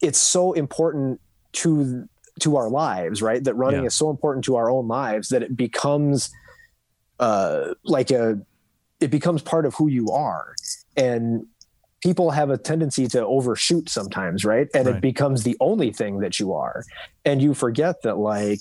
[0.00, 1.20] it's so important
[1.52, 2.08] to
[2.40, 3.42] to our lives right?
[3.42, 3.86] That running yeah.
[3.86, 6.30] is so important to our own lives that it becomes
[7.20, 8.40] uh like a
[9.00, 10.54] it becomes part of who you are.
[10.96, 11.46] And
[12.02, 14.68] people have a tendency to overshoot sometimes, right?
[14.74, 14.96] And right.
[14.96, 16.84] it becomes the only thing that you are.
[17.24, 18.60] And you forget that, like,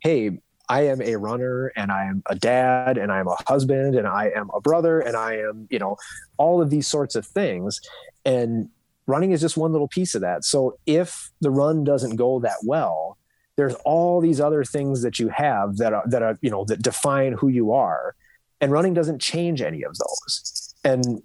[0.00, 3.94] hey, I am a runner and I am a dad and I am a husband
[3.94, 5.96] and I am a brother and I am, you know,
[6.38, 7.80] all of these sorts of things.
[8.24, 8.70] And
[9.06, 10.44] running is just one little piece of that.
[10.44, 13.18] So if the run doesn't go that well,
[13.56, 16.82] there's all these other things that you have that are that are, you know, that
[16.82, 18.14] define who you are.
[18.60, 20.74] And running doesn't change any of those.
[20.82, 21.22] And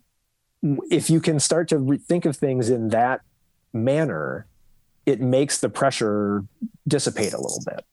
[0.61, 3.21] if you can start to re- think of things in that
[3.73, 4.45] manner,
[5.05, 6.43] it makes the pressure
[6.87, 7.85] dissipate a little bit.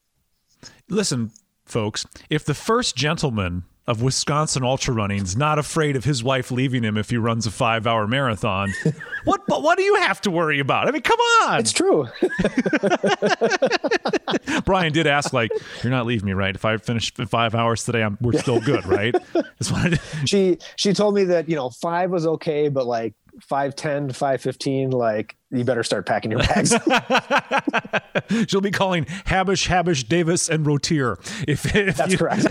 [0.88, 1.30] Listen,
[1.64, 6.50] folks, if the first gentleman of Wisconsin ultra running is not afraid of his wife
[6.50, 8.72] leaving him if he runs a five hour marathon.
[9.24, 10.88] what but what do you have to worry about?
[10.88, 11.60] I mean, come on.
[11.60, 12.08] It's true.
[14.64, 15.50] Brian did ask, like,
[15.82, 16.54] you're not leaving me, right?
[16.54, 19.14] If I finish five hours today, I'm we're still good, right?
[20.24, 25.36] she she told me that, you know, five was okay, but like 510 515 like
[25.50, 26.74] you better start packing your bags.
[28.48, 31.16] She'll be calling Habush, Habush, davis and Rottier.
[31.46, 32.46] If, if that's you, correct.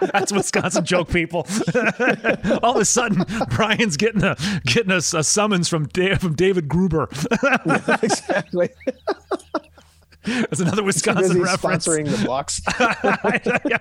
[0.12, 1.46] That's wisconsin joke people.
[2.62, 7.08] All of a sudden brian's getting a getting a, a summons from, from david gruber.
[7.66, 8.70] Yeah, exactly
[10.26, 11.86] that's another Wisconsin reference.
[11.86, 12.60] Sponsoring the blocks.
[13.64, 13.78] yeah,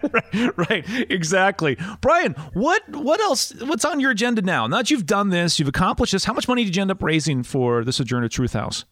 [0.58, 1.78] right, right, exactly.
[2.02, 3.54] Brian, what what else?
[3.62, 4.66] What's on your agenda now?
[4.66, 6.26] Now that you've done this, you've accomplished this.
[6.26, 8.86] How much money did you end up raising for the Sojourner Truth House?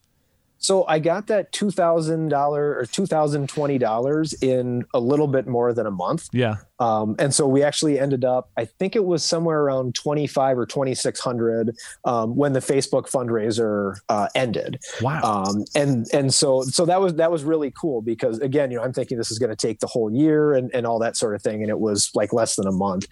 [0.59, 5.27] So I got that two thousand dollar or two thousand twenty dollars in a little
[5.27, 6.29] bit more than a month.
[6.31, 6.57] Yeah.
[6.79, 10.65] Um, and so we actually ended up, I think it was somewhere around 25 or
[10.65, 11.75] 2600
[12.05, 14.79] um, when the Facebook fundraiser uh, ended.
[15.01, 15.21] Wow.
[15.21, 18.83] Um, and and so so that was that was really cool because again, you know,
[18.83, 21.35] I'm thinking this is going to take the whole year and, and all that sort
[21.35, 23.07] of thing, and it was like less than a month.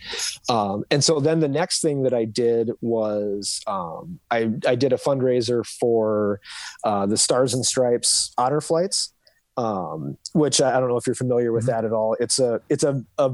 [0.49, 4.93] Um, and so then the next thing that I did was um, I I did
[4.93, 6.39] a fundraiser for
[6.83, 9.13] uh, the Stars and Stripes Honor Flights.
[9.57, 11.71] Um, which I, I don't know if you're familiar with mm-hmm.
[11.71, 12.15] that at all.
[12.19, 13.31] It's a it's a, a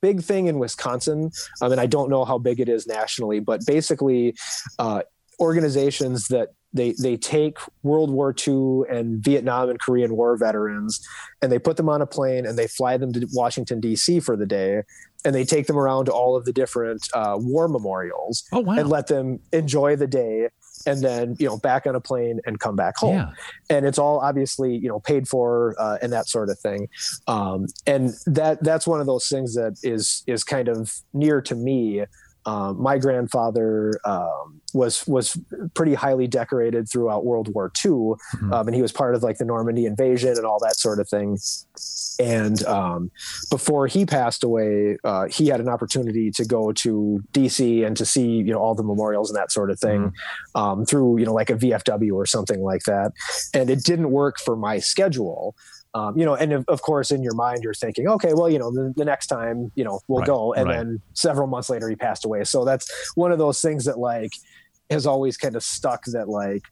[0.00, 1.30] big thing in Wisconsin.
[1.60, 4.34] I mean, I don't know how big it is nationally, but basically,
[4.78, 5.02] uh,
[5.40, 11.00] organizations that they they take World War II and Vietnam and Korean War veterans,
[11.42, 14.20] and they put them on a plane and they fly them to Washington D.C.
[14.20, 14.82] for the day,
[15.24, 18.74] and they take them around to all of the different uh, war memorials oh, wow.
[18.74, 20.48] and let them enjoy the day
[20.86, 23.30] and then you know back on a plane and come back home yeah.
[23.68, 26.88] and it's all obviously you know paid for uh, and that sort of thing
[27.26, 31.54] um, and that that's one of those things that is is kind of near to
[31.54, 32.04] me
[32.50, 35.38] um, my grandfather um, was was
[35.74, 38.52] pretty highly decorated throughout World War II, mm-hmm.
[38.52, 41.08] um, and he was part of like the Normandy invasion and all that sort of
[41.08, 41.38] thing.
[42.18, 43.10] And um,
[43.50, 48.04] before he passed away, uh, he had an opportunity to go to DC and to
[48.04, 50.60] see you know all the memorials and that sort of thing mm-hmm.
[50.60, 53.12] um, through you know like a VFW or something like that.
[53.54, 55.54] And it didn't work for my schedule.
[55.92, 58.60] Um, you know, and of, of, course, in your mind, you're thinking, okay, well, you
[58.60, 60.52] know, the, the next time, you know, we'll right, go.
[60.54, 60.76] And right.
[60.76, 62.44] then several months later, he passed away.
[62.44, 64.30] So that's one of those things that like
[64.88, 66.62] has always kind of stuck that like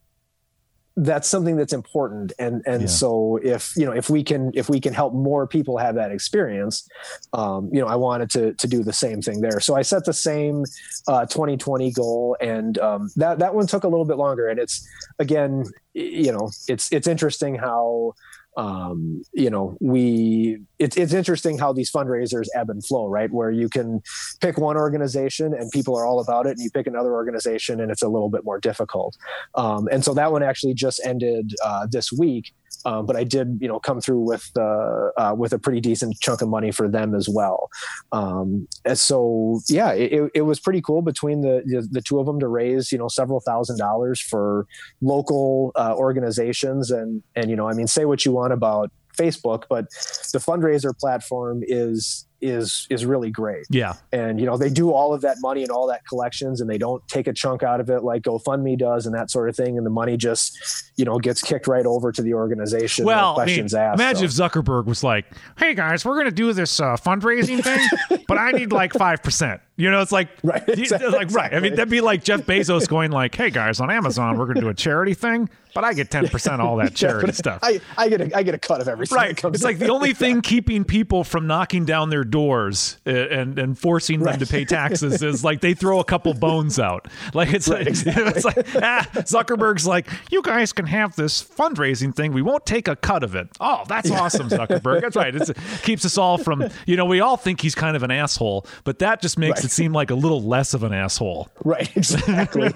[1.00, 2.88] that's something that's important and and yeah.
[2.88, 6.10] so if you know if we can if we can help more people have that
[6.10, 6.88] experience
[7.32, 10.04] um, you know i wanted to to do the same thing there so i set
[10.04, 10.64] the same
[11.06, 14.86] uh, 2020 goal and um, that that one took a little bit longer and it's
[15.20, 15.64] again
[15.94, 18.12] you know it's it's interesting how
[18.58, 23.30] um, you know, we it's it's interesting how these fundraisers ebb and flow, right?
[23.30, 24.02] Where you can
[24.40, 27.90] pick one organization and people are all about it, and you pick another organization and
[27.92, 29.16] it's a little bit more difficult.
[29.54, 32.52] Um, and so that one actually just ended uh, this week.
[32.84, 36.18] Um, but I did, you know, come through with uh, uh, with a pretty decent
[36.20, 37.68] chunk of money for them as well.
[38.12, 42.38] Um, so, yeah, it, it was pretty cool between the, the, the two of them
[42.40, 44.66] to raise, you know, several thousand dollars for
[45.00, 49.64] local uh, organizations, and and you know, I mean, say what you want about Facebook,
[49.68, 49.86] but
[50.32, 53.66] the fundraiser platform is is is really great.
[53.70, 53.94] Yeah.
[54.12, 56.78] And you know, they do all of that money and all that collections and they
[56.78, 59.76] don't take a chunk out of it like GoFundMe does and that sort of thing.
[59.76, 63.04] And the money just, you know, gets kicked right over to the organization.
[63.04, 64.00] Well, questions I mean, asked.
[64.00, 64.44] Imagine so.
[64.44, 65.26] if Zuckerberg was like,
[65.58, 69.60] Hey guys, we're gonna do this uh, fundraising thing, but I need like five percent.
[69.78, 71.54] You know, it's like right, exactly, like right.
[71.54, 74.56] I mean, that'd be like Jeff Bezos going like, "Hey guys, on Amazon, we're going
[74.56, 77.60] to do a charity thing, but I get ten percent all that charity yeah, stuff.
[77.62, 79.14] I, I get a I get a cut of everything.
[79.14, 79.44] Right.
[79.44, 83.78] It's like the only thing keeping people from knocking down their doors uh, and and
[83.78, 84.38] forcing right.
[84.38, 87.08] them to pay taxes is like they throw a couple bones out.
[87.34, 88.24] Like it's right, like, exactly.
[88.26, 92.32] it's like ah, Zuckerberg's like, you guys can have this fundraising thing.
[92.32, 93.48] We won't take a cut of it.
[93.60, 94.20] Oh, that's yeah.
[94.20, 95.02] awesome, Zuckerberg.
[95.02, 95.34] That's right.
[95.34, 98.66] It keeps us all from you know we all think he's kind of an asshole,
[98.84, 101.48] but that just makes it seem like a little less of an asshole.
[101.64, 102.68] Right, exactly.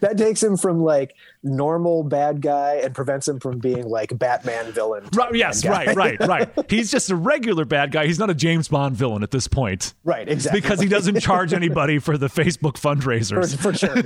[0.00, 1.14] that takes him from like
[1.46, 5.08] normal bad guy and prevents him from being like Batman villain.
[5.14, 6.48] Right, yes, right, right, right.
[6.68, 8.06] He's just a regular bad guy.
[8.06, 9.94] He's not a James Bond villain at this point.
[10.04, 10.60] Right, exactly.
[10.60, 13.56] Because he doesn't charge anybody for the Facebook fundraisers.
[13.56, 14.02] For, for sure.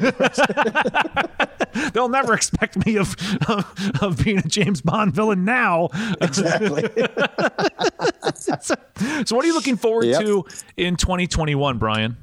[1.93, 3.17] They'll never expect me of,
[3.49, 5.89] of, of being a James Bond villain now.
[6.21, 6.83] Exactly.
[8.35, 8.55] so,
[9.25, 10.21] so, what are you looking forward yep.
[10.23, 10.45] to
[10.77, 12.17] in 2021, Brian?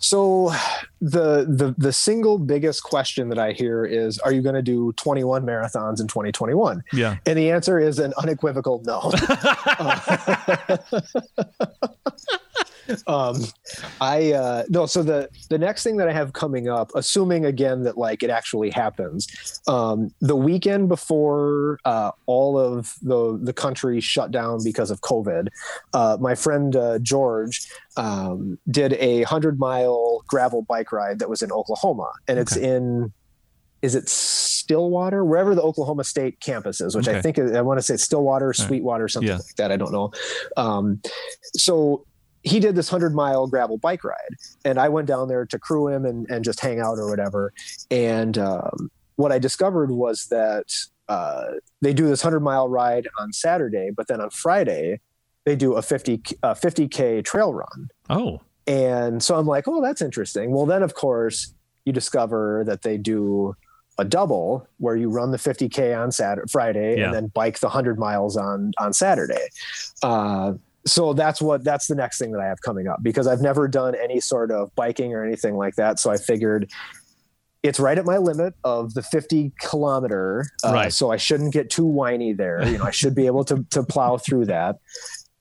[0.00, 0.52] So
[1.00, 4.92] the the the single biggest question that I hear is are you going to do
[4.94, 6.82] 21 marathons in 2021?
[6.92, 7.18] Yeah.
[7.26, 9.12] And the answer is an unequivocal no.
[13.06, 13.44] um,
[14.00, 14.86] I uh, no.
[14.86, 18.30] So the the next thing that I have coming up, assuming again that like it
[18.30, 24.90] actually happens, um, the weekend before uh, all of the the country shut down because
[24.90, 25.48] of COVID,
[25.92, 31.42] uh, my friend uh, George um, did a hundred mile gravel bike ride that was
[31.42, 33.12] in Oklahoma, and it's in
[33.82, 37.18] is it Stillwater, wherever the Oklahoma State campus is, which okay.
[37.18, 39.36] I think I want to say Stillwater, Sweetwater, something yeah.
[39.36, 39.72] like that.
[39.72, 40.12] I don't know.
[40.56, 41.00] Um,
[41.54, 42.04] so
[42.42, 44.34] he did this 100 mile gravel bike ride
[44.64, 47.52] and i went down there to crew him and, and just hang out or whatever
[47.90, 50.64] and um, what i discovered was that
[51.08, 51.46] uh,
[51.80, 55.00] they do this 100 mile ride on saturday but then on friday
[55.44, 60.02] they do a 50 uh, 50k trail run oh and so i'm like oh that's
[60.02, 63.56] interesting well then of course you discover that they do
[63.98, 67.06] a double where you run the 50k on Saturday, Friday, yeah.
[67.06, 69.48] and then bike the 100 miles on on Saturday.
[70.02, 70.54] Uh,
[70.86, 73.68] so that's what that's the next thing that I have coming up because I've never
[73.68, 75.98] done any sort of biking or anything like that.
[75.98, 76.70] So I figured
[77.62, 80.46] it's right at my limit of the 50 kilometer.
[80.64, 80.92] Uh, right.
[80.92, 82.66] So I shouldn't get too whiny there.
[82.66, 84.76] You know, I should be able to, to plow through that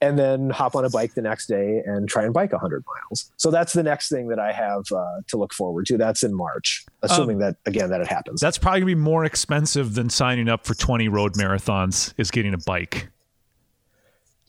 [0.01, 3.31] and then hop on a bike the next day and try and bike 100 miles.
[3.37, 5.97] So that's the next thing that I have uh, to look forward to.
[5.97, 8.39] That's in March, assuming um, that again that it happens.
[8.39, 12.13] That's probably gonna be more expensive than signing up for 20 road marathons.
[12.17, 13.09] Is getting a bike.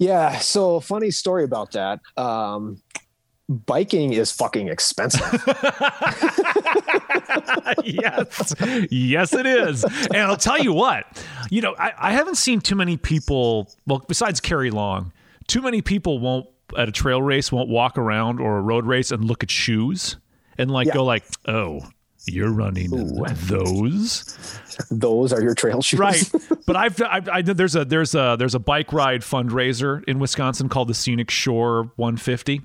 [0.01, 0.39] Yeah.
[0.39, 2.01] So funny story about that.
[2.17, 2.81] Um,
[3.51, 5.21] biking is fucking expensive.
[7.85, 8.55] yes.
[8.91, 9.85] Yes, it is.
[9.85, 11.05] And I'll tell you what,
[11.51, 15.13] you know, I, I haven't seen too many people, well, besides Carrie Long,
[15.49, 16.47] too many people won't
[16.79, 20.17] at a trail race won't walk around or a road race and look at shoes
[20.57, 20.95] and like yeah.
[20.95, 21.81] go like, oh,
[22.27, 23.25] you're running Ooh.
[23.35, 24.37] those.
[24.91, 26.33] Those are your trail shoes, right?
[26.67, 30.69] But I've, I've I, there's a there's a there's a bike ride fundraiser in Wisconsin
[30.69, 32.61] called the Scenic Shore 150,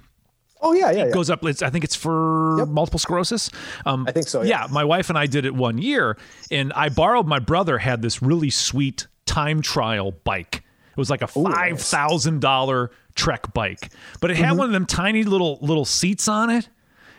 [0.62, 1.14] Oh yeah, yeah, It yeah.
[1.14, 1.44] goes up.
[1.46, 2.68] It's, I think it's for Yep.
[2.70, 3.50] multiple sclerosis.
[3.86, 4.62] Um, I think so, Yeah.
[4.66, 4.68] yeah.
[4.72, 6.18] my wife and I did it one year,
[6.52, 10.58] and I borrowed my brother had this really sweet time trial bike.
[10.92, 13.90] It was like a five thousand dollar Trek bike,
[14.22, 14.58] but it had Mm-hmm.
[14.58, 16.70] one of them tiny little little seats on it.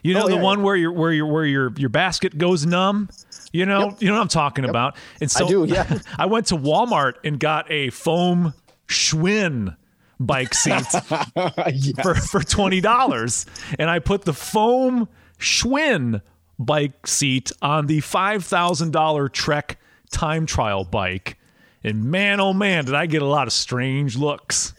[0.07, 0.65] You know Oh, the one yeah.
[0.65, 3.09] where your where your where your your basket goes numb.
[3.53, 4.97] You know, you know what I'm talking about.
[5.21, 5.99] And so I do, yeah.
[6.19, 8.55] I went to Walmart and got a foam
[8.87, 9.77] Schwinn
[10.21, 10.85] bike seat
[11.37, 12.03] yeah.
[12.03, 13.47] for, for twenty dollars,
[13.79, 16.21] and I put the foam Schwinn
[16.59, 19.79] bike seat on the five thousand dollar Trek
[20.11, 21.39] time trial bike,
[21.83, 24.75] and man, oh man, did I get a lot of strange looks.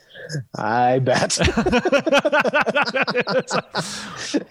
[0.55, 1.37] I bet.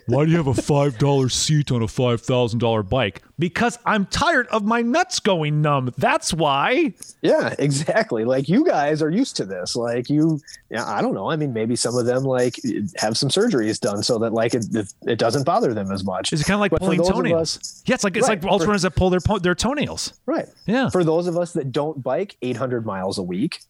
[0.06, 3.22] Why do you have a five dollar seat on a five thousand dollar bike?
[3.38, 5.92] Because I'm tired of my nuts going numb.
[5.98, 6.94] That's why.
[7.20, 8.24] yeah, exactly.
[8.24, 9.76] Like you guys are used to this.
[9.76, 11.30] Like you, yeah, I don't know.
[11.30, 12.56] I mean, maybe some of them like
[12.96, 16.32] have some surgeries done so that like it it, it doesn't bother them as much.
[16.32, 17.58] Is it kind of like But pulling toenails?
[17.58, 18.42] us- yeah, it's like it's Right.
[18.42, 20.14] like ultra runners that pull their their toenails.
[20.24, 20.46] Right.
[20.66, 20.88] Yeah.
[20.90, 23.60] For those of us that don't bike 800 miles a week,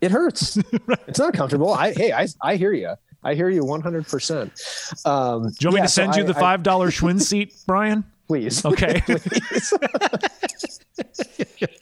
[0.00, 0.58] it hurts.
[1.08, 1.72] It's not comfortable.
[1.72, 2.94] I hey, I I hear you.
[3.22, 5.06] I hear you 100%.
[5.06, 7.20] Um, Do you want me yeah, to so send you I- the five dollar Schwinn
[7.20, 8.04] seat, Brian?
[8.28, 8.64] please.
[8.64, 9.02] Okay.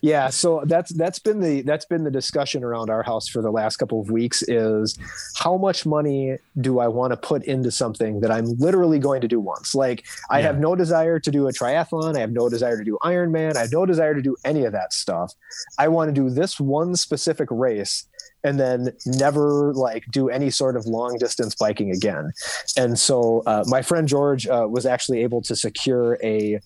[0.01, 3.51] yeah so that's that's been the that's been the discussion around our house for the
[3.51, 4.97] last couple of weeks is
[5.37, 9.27] how much money do i want to put into something that i'm literally going to
[9.27, 10.47] do once like i Yeah.
[10.47, 13.59] have no desire to do a triathlon i have no desire to do ironman i
[13.61, 15.33] have no desire to do any of that stuff
[15.77, 18.05] i want to do this one specific race
[18.43, 22.31] and then never like do any sort of long distance biking again
[22.77, 26.59] and so uh, my friend george uh, was actually able to secure a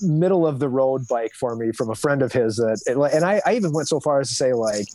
[0.00, 2.56] middle of the road bike for me from a friend of his.
[2.56, 4.86] that, and I, I even went so far as to say, like,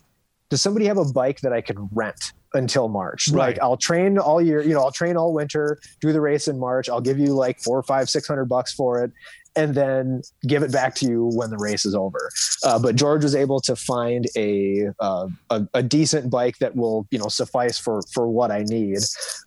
[0.50, 3.28] does somebody have a bike that I could rent until March?
[3.28, 3.50] Right.
[3.50, 6.58] Like, I'll train all year, you know, I'll train all winter, do the race in
[6.58, 6.90] March.
[6.90, 9.12] I'll give you like four, five, six hundred bucks for it.
[9.58, 12.30] And then give it back to you when the race is over.
[12.64, 17.08] Uh, but George was able to find a, uh, a a decent bike that will,
[17.12, 19.00] you know, suffice for for what I need.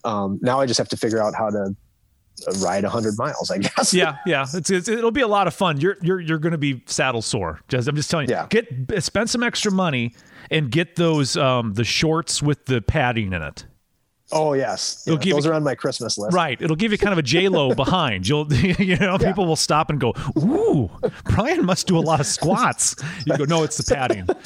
[0.03, 1.75] Um, now I just have to figure out how to
[2.59, 3.93] ride 100 miles, I guess.
[3.93, 4.45] yeah, yeah.
[4.53, 5.79] It's, it's it'll be a lot of fun.
[5.79, 7.61] You're you're you're going to be saddle sore.
[7.67, 8.35] Just I'm just telling you.
[8.35, 8.47] Yeah.
[8.49, 10.13] Get spend some extra money
[10.49, 13.65] and get those um the shorts with the padding in it.
[14.33, 16.33] Oh yes, Yeah, those you- are on my Christmas list.
[16.33, 16.61] Right.
[16.61, 18.27] It'll give you kind of a J Lo behind.
[18.27, 20.89] You'll you know people will stop and go, "Ooh,
[21.25, 24.27] Brian must do a lot of squats." You go, "No, it's the padding."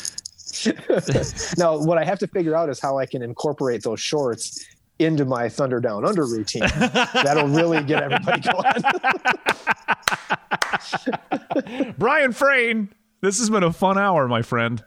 [1.58, 4.66] Now, what I have to figure out is how I can incorporate those shorts
[5.00, 6.62] into my Thunder Down Under routine.
[6.62, 8.74] That'll really get everybody going.
[11.98, 12.90] Brian Frain,
[13.22, 14.84] this has been a fun hour, my friend.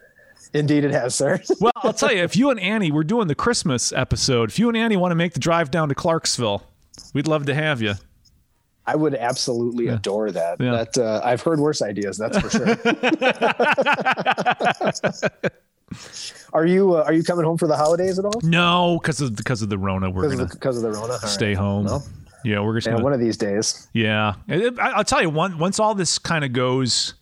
[0.53, 1.39] Indeed, it has, sir.
[1.59, 4.49] Well, I'll tell you, if you and Annie, we're doing the Christmas episode.
[4.49, 6.63] If you and Annie want to make the drive down to Clarksville,
[7.13, 7.93] we'd love to have you.
[8.87, 10.59] I would absolutely adore that.
[10.59, 10.71] Yeah.
[10.71, 12.17] That uh, I've heard worse ideas.
[12.17, 12.65] That's for sure.
[16.53, 18.39] are you uh, Are you coming home for the holidays at all?
[18.43, 21.13] No, because of because of the Rona, we're Because gonna of, because of the Rona.
[21.13, 21.29] All right.
[21.29, 21.85] stay home.
[21.85, 22.05] Well,
[22.43, 23.03] yeah, we're just yeah, gonna.
[23.03, 23.87] one of these days.
[23.93, 25.29] yeah, I- I'll tell you.
[25.29, 27.13] One, once all this kind of goes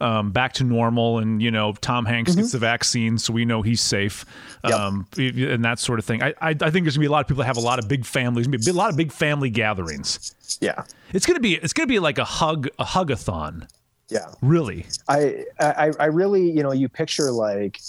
[0.00, 2.40] um, back to normal, and you know, Tom Hanks Mm-hmm.
[2.40, 4.24] gets the vaccine, so we know he's safe,
[4.64, 4.72] Yep.
[4.74, 6.22] um, and that sort of thing.
[6.22, 7.78] I, I, I think there's gonna be a lot of people that have a lot
[7.78, 8.46] of big families.
[8.46, 10.34] Gonna be a lot of big family gatherings.
[10.60, 13.68] Yeah, It's gonna be it's gonna be like a hug a hugathon.
[14.08, 14.26] yeah.
[14.40, 14.86] Really.
[15.08, 17.80] I, I I really you know you picture like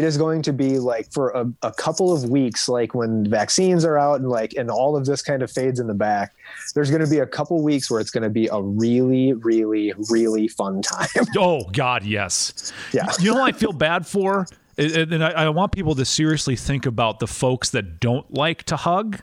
[0.00, 3.84] it is going to be like for a, a couple of weeks like when vaccines
[3.84, 6.32] are out and like and all of this kind of fades in the back
[6.74, 9.92] there's going to be a couple weeks where it's going to be a really really
[10.10, 12.72] really fun time Oh God, yes.
[12.92, 13.06] Yeah.
[13.20, 14.46] You know, what I feel bad for,
[14.78, 18.62] and and I, I want people to seriously think about the folks that don't like
[18.64, 19.20] to hug,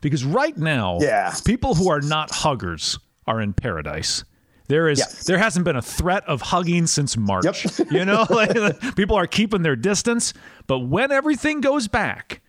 [0.00, 1.32] because right now, Yeah.
[1.44, 4.24] people who are not huggers are in paradise.
[4.68, 5.04] There is Yeah.
[5.26, 7.44] there hasn't been a threat of hugging since March.
[7.44, 7.90] Yep.
[7.90, 10.32] You know, like, people are keeping their distance,
[10.66, 12.40] but when everything goes back,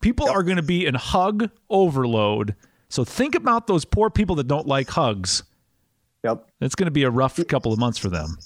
[0.00, 2.54] people are going to be in hug overload.
[2.88, 5.44] So think about those poor people that don't like hugs.
[6.24, 8.36] yep It's going to be a rough couple of months for them.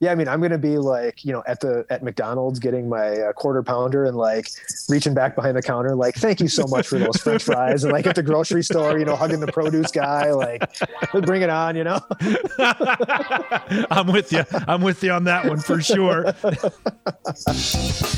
[0.00, 2.88] Yeah i mean i'm going to be like you know at the at mcdonald's getting
[2.88, 4.48] my uh, quarter pounder and like
[4.88, 7.92] reaching back behind the counter like thank you so much for those french fries and
[7.92, 10.62] like at the grocery store you know hugging the produce guy like
[11.22, 12.00] bring it on you know
[13.90, 14.44] I'm with you.
[14.66, 16.24] I'm with you on that one for sure.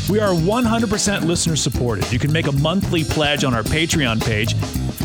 [0.08, 2.10] we are 100% listener supported.
[2.12, 4.54] You can make a monthly pledge on our Patreon page.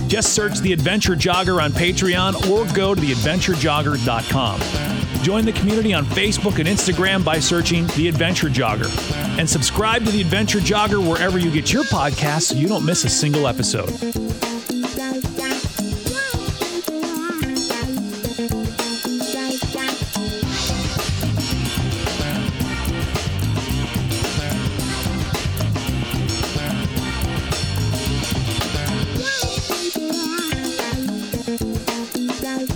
[0.08, 5.15] Just search The Adventure Jogger on Patreon or go to theadventurejogger.com.
[5.26, 8.88] Join the community on Facebook and Instagram by searching The Adventure Jogger.
[9.40, 13.06] And subscribe to The Adventure Jogger wherever you get your podcasts so you don't miss
[13.06, 13.90] a single episode.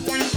[0.07, 0.28] Yeah.